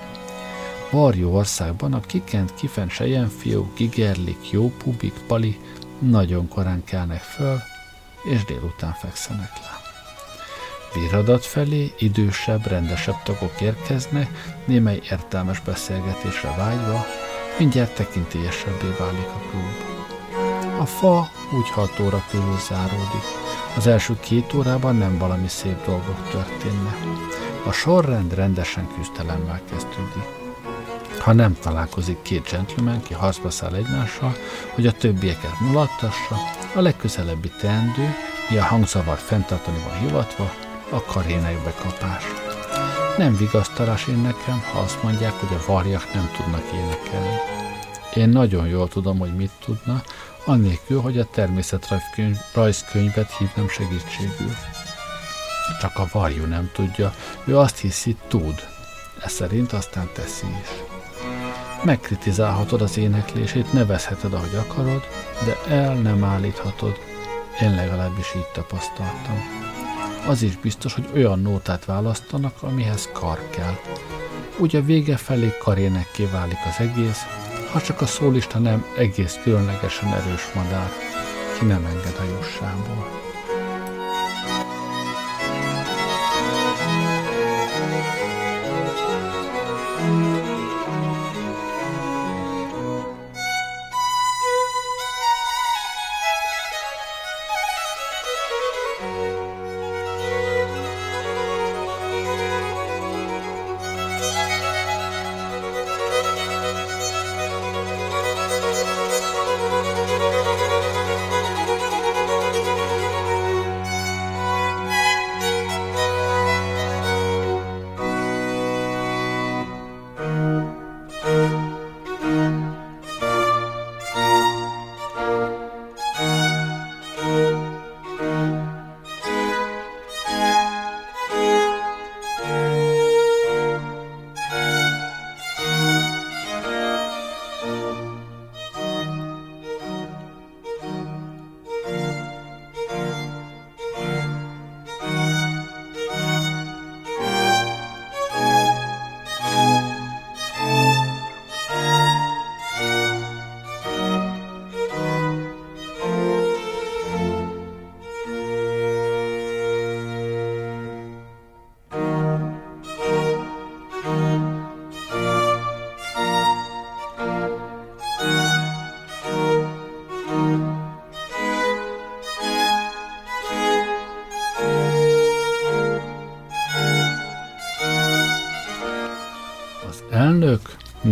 Varjú 0.90 1.28
országban 1.28 1.92
a 1.92 2.00
kikent 2.00 2.54
kifent 2.54 2.90
sejenfiók, 2.90 3.74
gigerlik, 3.76 4.50
jópubik, 4.50 5.14
pali 5.26 5.60
nagyon 5.98 6.48
korán 6.48 6.84
kelnek 6.84 7.22
föl, 7.22 7.58
és 8.24 8.44
délután 8.44 8.92
fekszenek 8.92 9.52
le. 9.62 9.79
Viradat 10.94 11.44
felé 11.44 11.92
idősebb, 11.98 12.66
rendesebb 12.66 13.22
tagok 13.22 13.60
érkeznek, 13.60 14.28
némely 14.64 15.00
értelmes 15.10 15.60
beszélgetésre 15.60 16.54
vágyva, 16.56 17.06
mindjárt 17.58 17.94
tekintélyesebbé 17.94 18.94
válik 18.98 19.26
a 19.26 19.40
klub. 19.50 19.90
A 20.80 20.86
fa 20.86 21.30
úgy 21.58 21.70
hat 21.70 22.00
óra 22.00 22.24
körül 22.30 22.58
záródik. 22.68 23.24
Az 23.76 23.86
első 23.86 24.16
két 24.20 24.52
órában 24.54 24.96
nem 24.96 25.18
valami 25.18 25.48
szép 25.48 25.84
dolgok 25.84 26.28
történnek. 26.30 26.96
A 27.66 27.72
sorrend 27.72 28.34
rendesen 28.34 28.88
küzdelemmel 28.96 29.60
kezdődik. 29.70 30.38
Ha 31.18 31.32
nem 31.32 31.56
találkozik 31.60 32.22
két 32.22 32.48
gentleman, 32.50 33.02
ki 33.02 33.14
harcba 33.14 33.50
száll 33.50 33.74
egymással, 33.74 34.36
hogy 34.74 34.86
a 34.86 34.92
többieket 34.92 35.60
mulattassa, 35.60 36.36
a 36.74 36.80
legközelebbi 36.80 37.50
teendő, 37.60 38.14
mi 38.50 38.56
a 38.56 38.64
hangzavart 38.64 39.20
fenntartani 39.20 39.78
van 39.88 39.98
hivatva, 39.98 40.52
a 40.90 41.02
karének 41.02 41.64
bekapás. 41.64 42.24
Nem 43.16 43.36
vigasztalás 43.36 44.06
én 44.06 44.18
nekem, 44.18 44.62
ha 44.72 44.78
azt 44.78 45.02
mondják, 45.02 45.32
hogy 45.32 45.56
a 45.56 45.72
varjak 45.72 46.14
nem 46.14 46.30
tudnak 46.36 46.64
énekelni. 46.74 47.36
Én 48.14 48.28
nagyon 48.28 48.66
jól 48.66 48.88
tudom, 48.88 49.18
hogy 49.18 49.36
mit 49.36 49.50
tudna, 49.64 50.02
annélkül, 50.44 51.00
hogy 51.00 51.18
a 51.18 51.30
természetrajzkönyvet 51.30 53.36
hívnám 53.38 53.68
segítségül. 53.68 54.54
Csak 55.80 55.98
a 55.98 56.08
varjú 56.12 56.44
nem 56.44 56.70
tudja, 56.72 57.14
ő 57.44 57.58
azt 57.58 57.78
hiszi, 57.78 58.16
tud. 58.28 58.68
Ez 59.24 59.32
szerint 59.32 59.72
aztán 59.72 60.08
teszi 60.12 60.46
is. 60.46 60.68
Megkritizálhatod 61.84 62.82
az 62.82 62.98
éneklését, 62.98 63.72
nevezheted, 63.72 64.32
ahogy 64.32 64.54
akarod, 64.54 65.02
de 65.44 65.74
el 65.74 65.94
nem 65.94 66.24
állíthatod. 66.24 66.98
Én 67.60 67.74
legalábbis 67.74 68.34
így 68.36 68.48
tapasztaltam. 68.52 69.69
Az 70.26 70.42
is 70.42 70.56
biztos, 70.56 70.94
hogy 70.94 71.08
olyan 71.14 71.40
nótát 71.40 71.84
választanak, 71.84 72.62
amihez 72.62 73.08
kar 73.12 73.50
kell. 73.50 73.74
Úgy 74.58 74.76
a 74.76 74.82
vége 74.82 75.16
felé 75.16 75.54
karénekké 75.58 76.24
válik 76.24 76.58
az 76.68 76.78
egész, 76.78 77.20
ha 77.72 77.80
csak 77.80 78.00
a 78.00 78.06
szólista 78.06 78.58
nem 78.58 78.84
egész 78.98 79.38
különlegesen 79.42 80.12
erős 80.12 80.52
madár, 80.54 80.90
ki 81.58 81.64
nem 81.64 81.84
enged 81.84 82.16
a 82.20 82.34
jussából. 82.38 83.19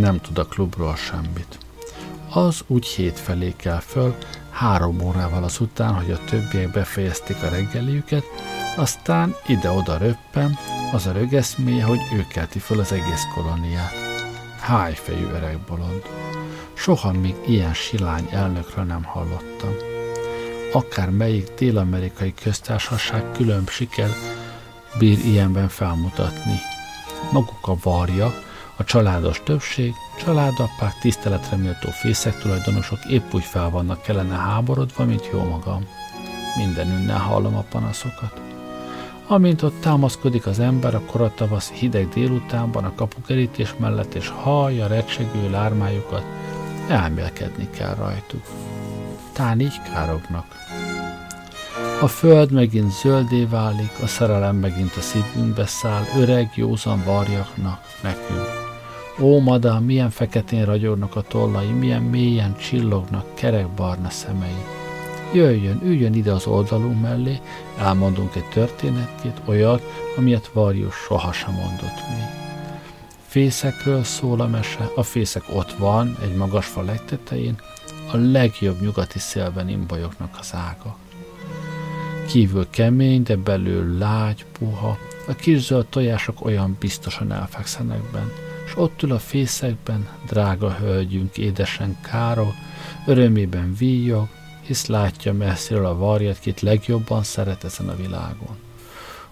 Nem 0.09 0.21
tud 0.21 0.37
a 0.37 0.45
klubról 0.45 0.95
semmit. 0.95 1.57
Az 2.29 2.61
úgy 2.67 2.85
hétfelé 2.85 3.53
kell 3.57 3.79
föl, 3.79 4.15
három 4.49 5.01
órával 5.01 5.43
azután, 5.43 5.93
hogy 5.93 6.11
a 6.11 6.23
többiek 6.29 6.71
befejezték 6.71 7.43
a 7.43 7.49
reggeliüket, 7.49 8.23
aztán 8.77 9.35
ide-oda 9.47 9.97
röppen, 9.97 10.57
az 10.93 11.05
a 11.05 11.11
rögeszméje, 11.11 11.83
hogy 11.83 11.99
ő 12.13 12.25
kelti 12.29 12.59
föl 12.59 12.79
az 12.79 12.91
egész 12.91 13.23
koloniát. 13.33 13.93
Hájfejű 14.59 15.25
öreg 15.25 15.57
bolond. 15.67 16.01
Soha 16.73 17.11
még 17.11 17.35
ilyen 17.47 17.73
silány 17.73 18.27
elnökről 18.31 18.85
nem 18.85 19.03
hallottam. 19.03 19.73
Akár 20.73 21.09
melyik 21.09 21.53
dél-amerikai 21.57 22.33
köztársaság 22.33 23.31
külön 23.31 23.63
siker 23.67 24.09
bír 24.99 25.25
ilyenben 25.25 25.67
felmutatni. 25.67 26.59
Maguk 27.31 27.67
a 27.67 27.75
varja, 27.83 28.47
a 28.79 28.83
családos 28.83 29.41
többség, 29.43 29.93
családapák, 30.23 30.99
tiszteletre 31.01 31.57
méltó 31.57 31.89
fészek 31.89 32.39
tulajdonosok 32.39 33.05
épp 33.05 33.33
úgy 33.33 33.43
fel 33.43 33.69
vannak 33.69 34.01
kellene 34.01 34.35
háborodva, 34.35 35.05
mint 35.05 35.29
jó 35.31 35.43
magam. 35.43 35.85
Mindenünnen 36.57 37.17
hallom 37.17 37.55
a 37.55 37.65
panaszokat. 37.69 38.41
Amint 39.27 39.61
ott 39.61 39.81
támaszkodik 39.81 40.45
az 40.45 40.59
ember 40.59 40.95
a 40.95 41.01
koratavasz 41.01 41.69
hideg 41.69 42.09
délutánban 42.09 42.83
a 42.83 42.95
kapukerítés 42.95 43.73
mellett, 43.77 44.13
és 44.13 44.27
hallja 44.27 44.87
recsegő 44.87 45.49
lármájukat, 45.49 46.23
elmélkedni 46.87 47.69
kell 47.69 47.95
rajtuk. 47.95 48.43
Tán 49.33 49.59
így 49.59 49.81
kárognak. 49.93 50.45
A 52.01 52.07
föld 52.07 52.51
megint 52.51 52.91
zöldé 52.91 53.43
válik, 53.45 53.91
a 54.03 54.07
szerelem 54.07 54.55
megint 54.55 54.95
a 54.95 55.01
szívünkbe 55.01 55.65
száll, 55.65 56.03
öreg, 56.17 56.51
józan 56.55 57.03
varjaknak, 57.05 57.81
nekünk. 58.01 58.58
Ó, 59.21 59.39
madám, 59.39 59.83
milyen 59.83 60.09
feketén 60.09 60.65
ragyognak 60.65 61.15
a 61.15 61.21
tollai, 61.21 61.67
milyen 61.67 62.01
mélyen 62.01 62.57
csillognak 62.57 63.35
kerekbarna 63.35 64.09
szemei. 64.09 64.63
Jöjjön, 65.33 65.81
üljön 65.83 66.13
ide 66.13 66.31
az 66.31 66.45
oldalunk 66.45 67.01
mellé, 67.01 67.39
elmondunk 67.79 68.35
egy 68.35 68.49
történetkét, 68.49 69.41
olyat, 69.45 69.81
amilyet 70.17 70.49
Varjus 70.53 70.95
sohasem 70.95 71.53
mondott 71.53 72.07
még. 72.09 72.27
Fészekről 73.27 74.03
szól 74.03 74.41
a 74.41 74.47
mese, 74.47 74.91
a 74.95 75.03
fészek 75.03 75.43
ott 75.53 75.71
van, 75.71 76.17
egy 76.21 76.35
magas 76.35 76.65
fa 76.65 76.81
legtetején, 76.81 77.55
a 78.11 78.17
legjobb 78.17 78.81
nyugati 78.81 79.19
szélben 79.19 79.69
imbolyognak 79.69 80.37
az 80.39 80.53
ága. 80.53 80.97
Kívül 82.27 82.67
kemény, 82.69 83.23
de 83.23 83.35
belül 83.35 83.97
lágy, 83.97 84.45
puha, 84.59 84.97
a 85.27 85.33
kis 85.33 85.59
zöld 85.59 85.85
tojások 85.85 86.45
olyan 86.45 86.77
biztosan 86.79 87.31
elfekszenek 87.31 88.01
benne 88.11 88.48
és 88.69 88.77
ott 88.77 89.03
ül 89.03 89.11
a 89.11 89.19
fészekben, 89.19 90.07
drága 90.25 90.71
hölgyünk, 90.71 91.37
édesen 91.37 91.97
Káro, 92.01 92.47
örömében 93.05 93.75
víjog, 93.77 94.27
hisz 94.61 94.85
látja 94.85 95.33
messziről 95.33 95.85
a 95.85 95.97
varjat, 95.97 96.39
kit 96.39 96.61
legjobban 96.61 97.23
szeret 97.23 97.63
ezen 97.63 97.89
a 97.89 97.95
világon. 97.95 98.57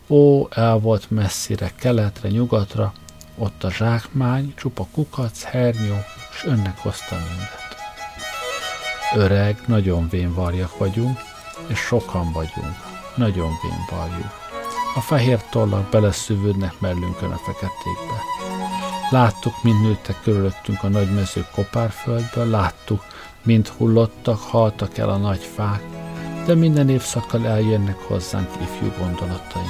Ó, 0.08 0.48
el 0.50 0.78
volt 0.78 1.12
messzire, 1.12 1.72
keletre, 1.76 2.30
nyugatra, 2.30 2.94
ott 3.38 3.64
a 3.64 3.72
zsákmány, 3.72 4.54
csupa 4.56 4.88
kukac, 4.92 5.44
hernyó, 5.44 5.96
és 6.32 6.44
önnek 6.46 6.78
hozta 6.78 7.16
mindet. 7.16 7.76
Öreg, 9.16 9.64
nagyon 9.66 10.10
vén 10.10 10.34
varjak 10.34 10.78
vagyunk, 10.78 11.20
és 11.68 11.78
sokan 11.78 12.32
vagyunk, 12.32 12.76
nagyon 13.16 13.50
vén 13.62 13.98
varjuk. 13.98 14.34
A 14.96 15.02
fehér 15.02 15.44
tollak 15.50 15.90
beleszűvődnek 15.90 16.80
mellünkön 16.80 17.32
a 17.32 17.38
feketékbe. 17.38 18.57
Láttuk, 19.10 19.64
mint 19.64 19.82
nőttek 19.82 20.16
körülöttünk 20.24 20.84
a 20.84 20.88
nagy 20.88 21.14
mező 21.14 21.46
kopárföldből, 21.52 22.50
láttuk, 22.50 23.04
mint 23.44 23.68
hullottak, 23.68 24.40
haltak 24.40 24.98
el 24.98 25.10
a 25.10 25.18
nagy 25.18 25.44
fák, 25.56 25.82
de 26.46 26.56
minden 26.56 26.90
évszakkal 26.90 27.48
eljönnek 27.48 27.98
hozzánk 27.98 28.50
ifjú 28.62 28.94
gondolataink. 28.98 29.70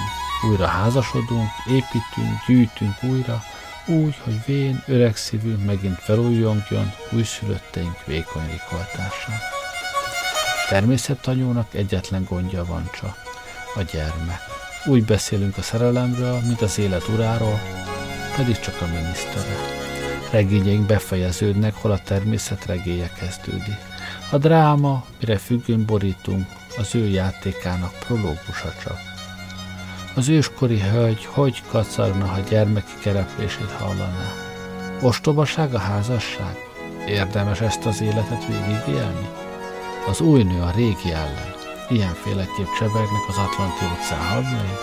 Újra 0.49 0.65
házasodunk, 0.65 1.49
építünk, 1.67 2.45
gyűjtünk 2.47 3.03
újra, 3.03 3.43
úgy, 3.87 4.15
hogy 4.23 4.45
vén, 4.45 4.83
öreg 4.87 5.15
szívünk 5.15 5.65
megint 5.65 5.99
felújjongjon 5.99 6.91
újszülötteink 7.11 8.05
vékony 8.05 8.49
rikoltásán. 8.51 9.37
Természettanyónak 10.69 11.73
egyetlen 11.73 12.23
gondja 12.29 12.65
van 12.65 12.89
csak, 12.99 13.17
a 13.75 13.81
gyermek. 13.81 14.41
Úgy 14.85 15.05
beszélünk 15.05 15.57
a 15.57 15.61
szerelemről, 15.61 16.39
mint 16.47 16.61
az 16.61 16.79
élet 16.79 17.07
uráról, 17.07 17.59
pedig 18.37 18.59
csak 18.59 18.81
a 18.81 18.85
minisztere. 18.85 19.55
Regényeink 20.31 20.85
befejeződnek, 20.85 21.75
hol 21.75 21.91
a 21.91 21.99
természet 22.03 22.65
regéje 22.65 23.11
kezdődik. 23.19 23.77
A 24.31 24.37
dráma, 24.37 25.05
mire 25.19 25.37
függőn 25.37 25.85
borítunk, 25.85 26.45
az 26.77 26.95
ő 26.95 27.07
játékának 27.07 27.93
prológusa 27.99 28.73
csak. 28.83 28.99
Az 30.15 30.29
őskori 30.29 30.79
hölgy 30.79 31.25
hogy 31.25 31.63
kacarna, 31.67 32.25
ha 32.25 32.39
gyermeki 32.49 32.93
kereplését 33.01 33.71
hallaná? 33.71 34.33
Ostobaság 35.01 35.73
a 35.73 35.79
házasság? 35.79 36.55
Érdemes 37.07 37.61
ezt 37.61 37.85
az 37.85 38.01
életet 38.01 38.45
végigélni? 38.45 39.29
Az 40.07 40.21
új 40.21 40.43
nő 40.43 40.61
a 40.61 40.71
régi 40.75 41.11
ellen. 41.11 41.55
Ilyenféleképp 41.89 42.73
csebegnek 42.79 43.27
az 43.27 43.37
Atlanti 43.37 43.85
óceán 43.93 44.27
havjai, 44.33 44.75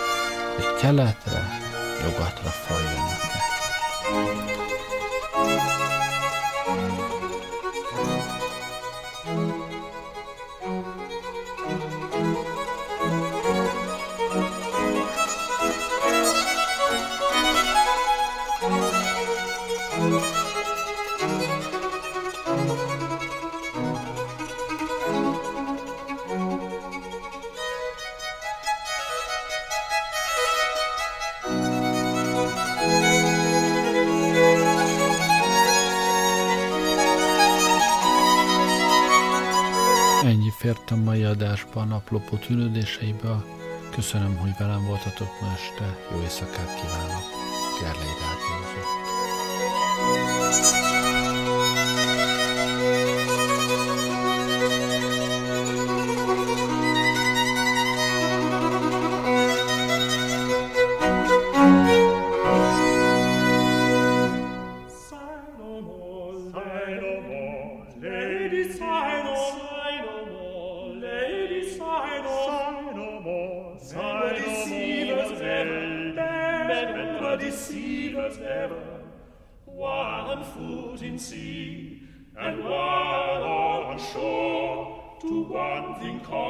hogy 0.55 0.81
keletre, 0.81 1.49
nyugatra 2.03 2.49
folyjanak. 2.49 3.34
Bye. 4.11 4.44
Naplopó 41.85 42.35
tűnődéseiből. 42.37 43.43
Köszönöm, 43.91 44.37
hogy 44.37 44.51
velem 44.59 44.85
voltatok 44.85 45.27
ma 45.41 45.47
este. 45.53 45.97
Jó 46.11 46.21
éjszakát 46.21 46.81
kívánok. 46.81 47.23
Gerlei 47.81 48.15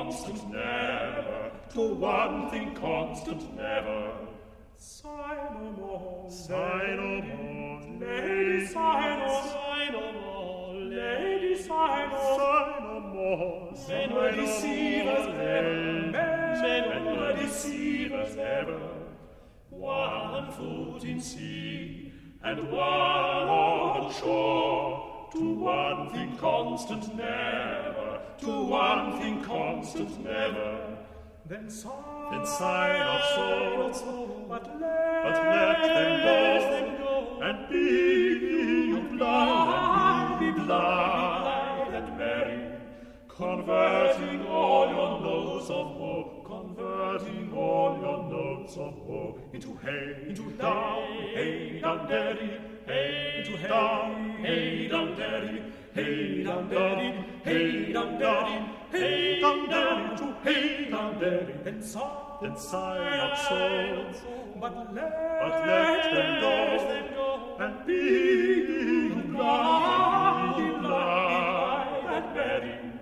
constant 0.05 0.51
never, 0.51 1.51
to 1.73 1.95
one 1.95 2.49
thing 2.51 2.75
constant 2.75 3.55
never. 3.55 4.11
Sigh 4.77 5.49
no 5.55 5.71
more, 5.71 6.29
sigh 6.29 6.95
more, 6.95 7.81
lady, 7.99 8.67
sigh 8.67 9.15
no, 9.17 9.41
sigh 9.49 9.89
more, 9.91 10.75
lady, 10.75 11.59
sigh 11.59 12.07
no, 12.11 12.37
sigh 12.37 12.77
no 12.81 12.99
more. 12.99 13.73
Men 13.89 14.13
were 14.13 14.31
deceivers 14.31 15.27
ever, 15.39 16.11
men 16.11 17.05
were 17.05 17.33
deceivers 17.33 18.37
ever. 18.37 18.79
One 19.71 20.51
foot 20.51 21.03
in 21.03 21.19
sea 21.19 22.13
and 22.43 22.71
one 22.71 22.83
on 22.83 24.13
shore, 24.13 25.29
to 25.33 25.53
one 25.55 26.09
thing 26.11 26.37
constant 26.37 27.15
never. 27.15 27.94
Rádiózott. 28.45 30.23
Then 31.47 31.69
sigh, 31.69 31.91
then 32.31 32.43
sigh 32.43 32.97
not 32.97 33.95
so, 33.95 34.45
but 34.49 34.65
let, 34.79 35.23
but 35.23 35.43
let 35.45 35.81
them, 35.83 36.21
go, 36.23 36.69
them 36.71 36.97
go, 36.97 37.39
and 37.39 37.69
be 37.69 38.87
you 38.89 39.01
blithe, 39.11 40.39
be 40.39 40.49
blind, 40.59 41.93
and 41.93 42.17
merry, 42.17 42.59
converting 43.27 44.47
all 44.47 44.87
your 44.89 45.21
notes 45.21 45.69
of 45.69 45.95
woe, 45.99 46.41
converting 46.43 47.53
all 47.53 47.95
your 48.01 48.23
notes 48.27 48.75
of 48.77 48.97
woe 49.07 49.37
into 49.53 49.77
hey, 49.83 50.25
into 50.27 50.49
down, 50.53 51.03
hey, 51.35 51.79
down, 51.79 52.07
daddy, 52.09 52.57
hey, 52.85 53.43
into 53.45 53.57
down, 53.67 54.31
hey, 54.41 54.87
daddy, 54.87 55.61
hey, 55.93 56.43
down, 56.43 56.69
daddy, 56.69 57.25
hey, 57.43 57.93
down, 57.93 58.19
daddy, 58.19 58.65
hey, 58.91 59.41
down, 59.41 59.69
daddy, 59.69 60.17
to 60.17 60.35
hey, 60.43 60.89
down, 60.89 61.19
daddy, 61.19 61.53
then 61.63 61.81
sigh, 61.81 62.37
then 62.41 62.57
sigh 62.57 63.17
not 63.17 63.37
so, 63.39 64.05
but 64.59 64.93
let, 64.93 65.39
but 65.41 65.67
let 65.67 66.13
them 66.13 66.39
go, 66.41 67.57
and 67.59 67.85
be 67.85 69.09
blind, 69.31 70.55
be 70.57 70.79
blind, 70.79 72.37
and 72.37 72.99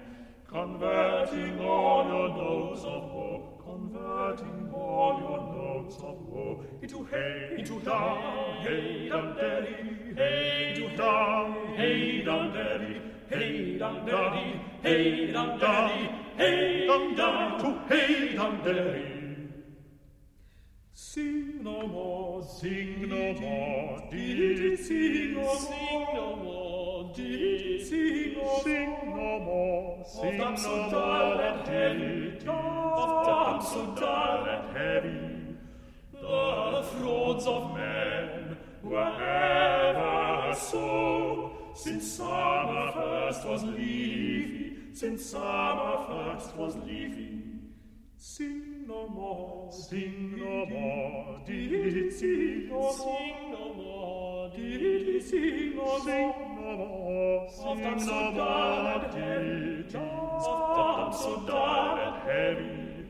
converting 0.47 1.59
all 1.59 2.07
your 2.07 2.29
woe, 2.29 3.52
converting 3.73 4.71
all 4.73 5.19
your 5.19 5.41
notes 5.55 5.95
of 5.97 6.17
woe 6.29 6.63
into 6.81 7.03
hey, 7.05 7.55
into 7.57 7.79
down, 7.79 8.61
hey, 8.61 9.09
down, 9.09 9.35
daddy, 9.35 9.75
hey, 10.15 10.73
into 10.75 10.95
down, 10.97 11.75
hey, 11.75 12.23
down, 12.23 12.53
daddy, 12.53 13.01
hey, 13.29 13.77
down, 13.79 14.05
daddy, 14.05 14.61
hey, 14.83 15.31
down, 15.31 15.59
daddy, 15.59 16.11
hey, 16.37 16.87
down, 16.87 17.15
down, 17.15 17.59
to 17.61 17.95
hey, 17.95 18.35
down, 18.35 18.63
daddy. 18.63 19.09
Sing 20.93 21.63
no 21.63 21.87
more, 21.87 22.43
sing 22.43 23.09
no 23.09 23.33
more, 23.41 24.07
did 24.11 24.79
sing 24.85 25.33
no 25.33 25.41
more, 25.41 25.57
sing 25.57 26.07
no 26.13 26.35
more, 26.35 26.62
did 27.15 27.85
sing 27.85 28.33
no 28.33 28.43
more, 28.43 28.61
sing 28.63 28.89
no 29.05 29.39
more, 29.39 30.05
sing 30.05 30.37
no 30.37 30.49
more, 30.49 30.57
so 30.57 30.89
dull 30.89 31.39
and 31.39 31.67
heavy, 31.67 32.37
of 32.47 33.25
damn 33.25 33.61
so 33.61 33.95
dull 33.99 34.45
and 34.49 34.77
heavy, 34.77 35.55
the 36.13 36.83
frauds 36.91 37.45
of 37.45 37.75
men 37.75 38.57
were 38.83 39.21
ever 39.21 40.55
so, 40.55 41.51
since 41.75 42.13
summer 42.13 42.91
first 42.93 43.45
was 43.45 43.63
leafy, 43.63 44.77
since 44.93 45.25
summer 45.25 46.05
first 46.07 46.55
was 46.55 46.75
leafy. 46.77 47.39
Sing 48.17 48.85
no 48.87 49.07
more, 49.09 49.71
sing 49.71 50.37
no 50.37 50.65
more, 50.65 51.41
did 51.45 52.13
sing 52.13 52.69
more, 52.69 52.93
sing 52.93 53.51
no 53.51 53.73
more, 53.73 54.49
did 54.55 55.21
sing 55.21 55.75
no 55.75 55.99
more, 56.03 56.52
no 56.63 56.77
more, 56.77 57.49
sing 57.49 58.07
no 58.07 58.31
more, 58.31 58.99
did 59.11 59.91
so 59.91 61.43
dull 61.45 61.97
and 61.99 62.15
heavy, 62.23 63.05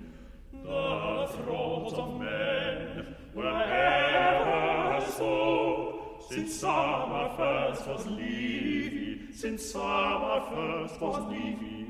the 0.52 1.28
throats 1.36 1.94
of 1.94 2.20
men 2.20 3.16
were 3.34 3.64
ever 3.64 5.06
so, 5.12 6.20
since 6.30 6.56
summer 6.56 7.30
first 7.38 7.88
was 7.88 8.06
leafy, 8.08 9.32
since 9.34 9.72
summer 9.72 10.42
first 10.54 11.02
was 11.02 11.32
leafy, 11.32 11.88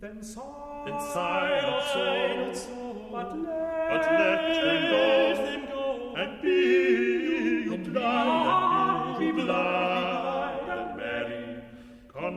then 0.00 0.22
sigh, 0.22 0.82
then 0.86 1.00
sigh 1.00 1.60
not 1.62 2.56
so, 2.56 3.08
but 3.10 3.38
let, 3.38 3.90
but 3.90 4.12
let 4.18 4.56
them, 4.56 5.66
go, 5.66 6.14
and 6.16 6.42
be 6.42 7.70
you 7.70 7.76
blind, 7.78 9.18
be 9.18 9.32
blind 9.32 9.80
and 9.82 9.89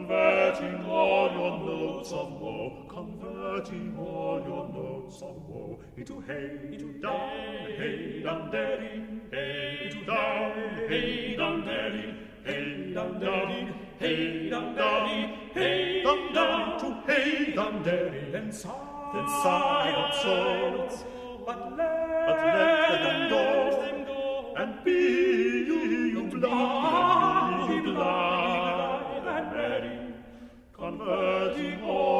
converting 0.07 0.85
all 0.85 1.31
your 1.31 1.59
notes 1.59 2.11
of 2.11 2.33
woe, 2.33 2.85
converting 2.89 3.95
all 3.97 4.41
your 4.45 4.67
notes 4.67 5.21
of 5.21 5.35
woe. 5.47 5.79
Into 5.95 6.19
hey, 6.21 6.59
into 6.71 6.99
down, 6.99 7.69
hey, 7.77 8.21
down, 8.21 8.51
daddy, 8.51 9.05
hey, 9.31 9.79
into 9.85 10.05
down, 10.05 10.51
hey, 10.89 11.35
down, 11.37 11.65
daddy, 11.65 12.15
hey, 12.43 12.93
down, 12.93 13.19
daddy, 13.19 13.73
hey, 13.99 14.49
down, 14.49 14.75
hey, 15.53 16.03
down, 16.03 16.33
down, 16.33 16.79
to 16.79 17.13
hey, 17.13 17.53
down, 17.55 17.83
daddy, 17.83 18.31
then 18.31 18.51
sigh, 18.51 19.11
then 19.13 19.27
sigh 19.27 19.91
not 19.95 20.15
so, 20.21 21.05
but 21.45 21.77
let, 21.77 22.27
but 22.27 22.37
let 22.45 23.03
them 23.03 23.29
go, 23.29 24.53
and 24.57 24.83
be 24.83 24.91
you 25.71 26.23
blind, 26.29 27.69
be 27.69 27.91
blind 27.91 28.32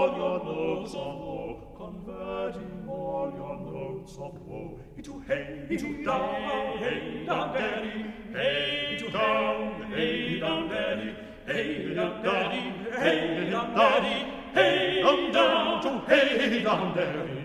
all 0.04 0.18
your 0.18 0.43
notes 0.43 0.93
of 0.95 1.16
woe, 1.20 1.74
converting 1.78 2.86
all 2.89 3.32
your 3.36 3.58
notes 3.72 4.14
of 4.18 4.34
woe. 4.45 4.78
Into 4.97 5.20
hey, 5.22 5.66
into 5.70 6.04
down, 6.04 6.78
hey, 6.80 7.24
down, 7.26 7.54
daddy, 7.54 8.14
hey, 8.34 8.97
to 8.99 9.10
down, 9.12 9.91
hey, 9.91 10.39
down, 10.39 10.68
daddy, 10.68 11.16
hey, 11.45 11.93
down, 11.95 12.24
daddy, 12.24 12.74
hey, 12.91 13.49
down, 13.49 13.76
daddy, 13.76 14.32
hey, 14.54 15.32
down, 15.32 15.82
to 15.82 15.99
hey, 16.08 16.64
down, 16.64 16.95
daddy. 16.95 17.42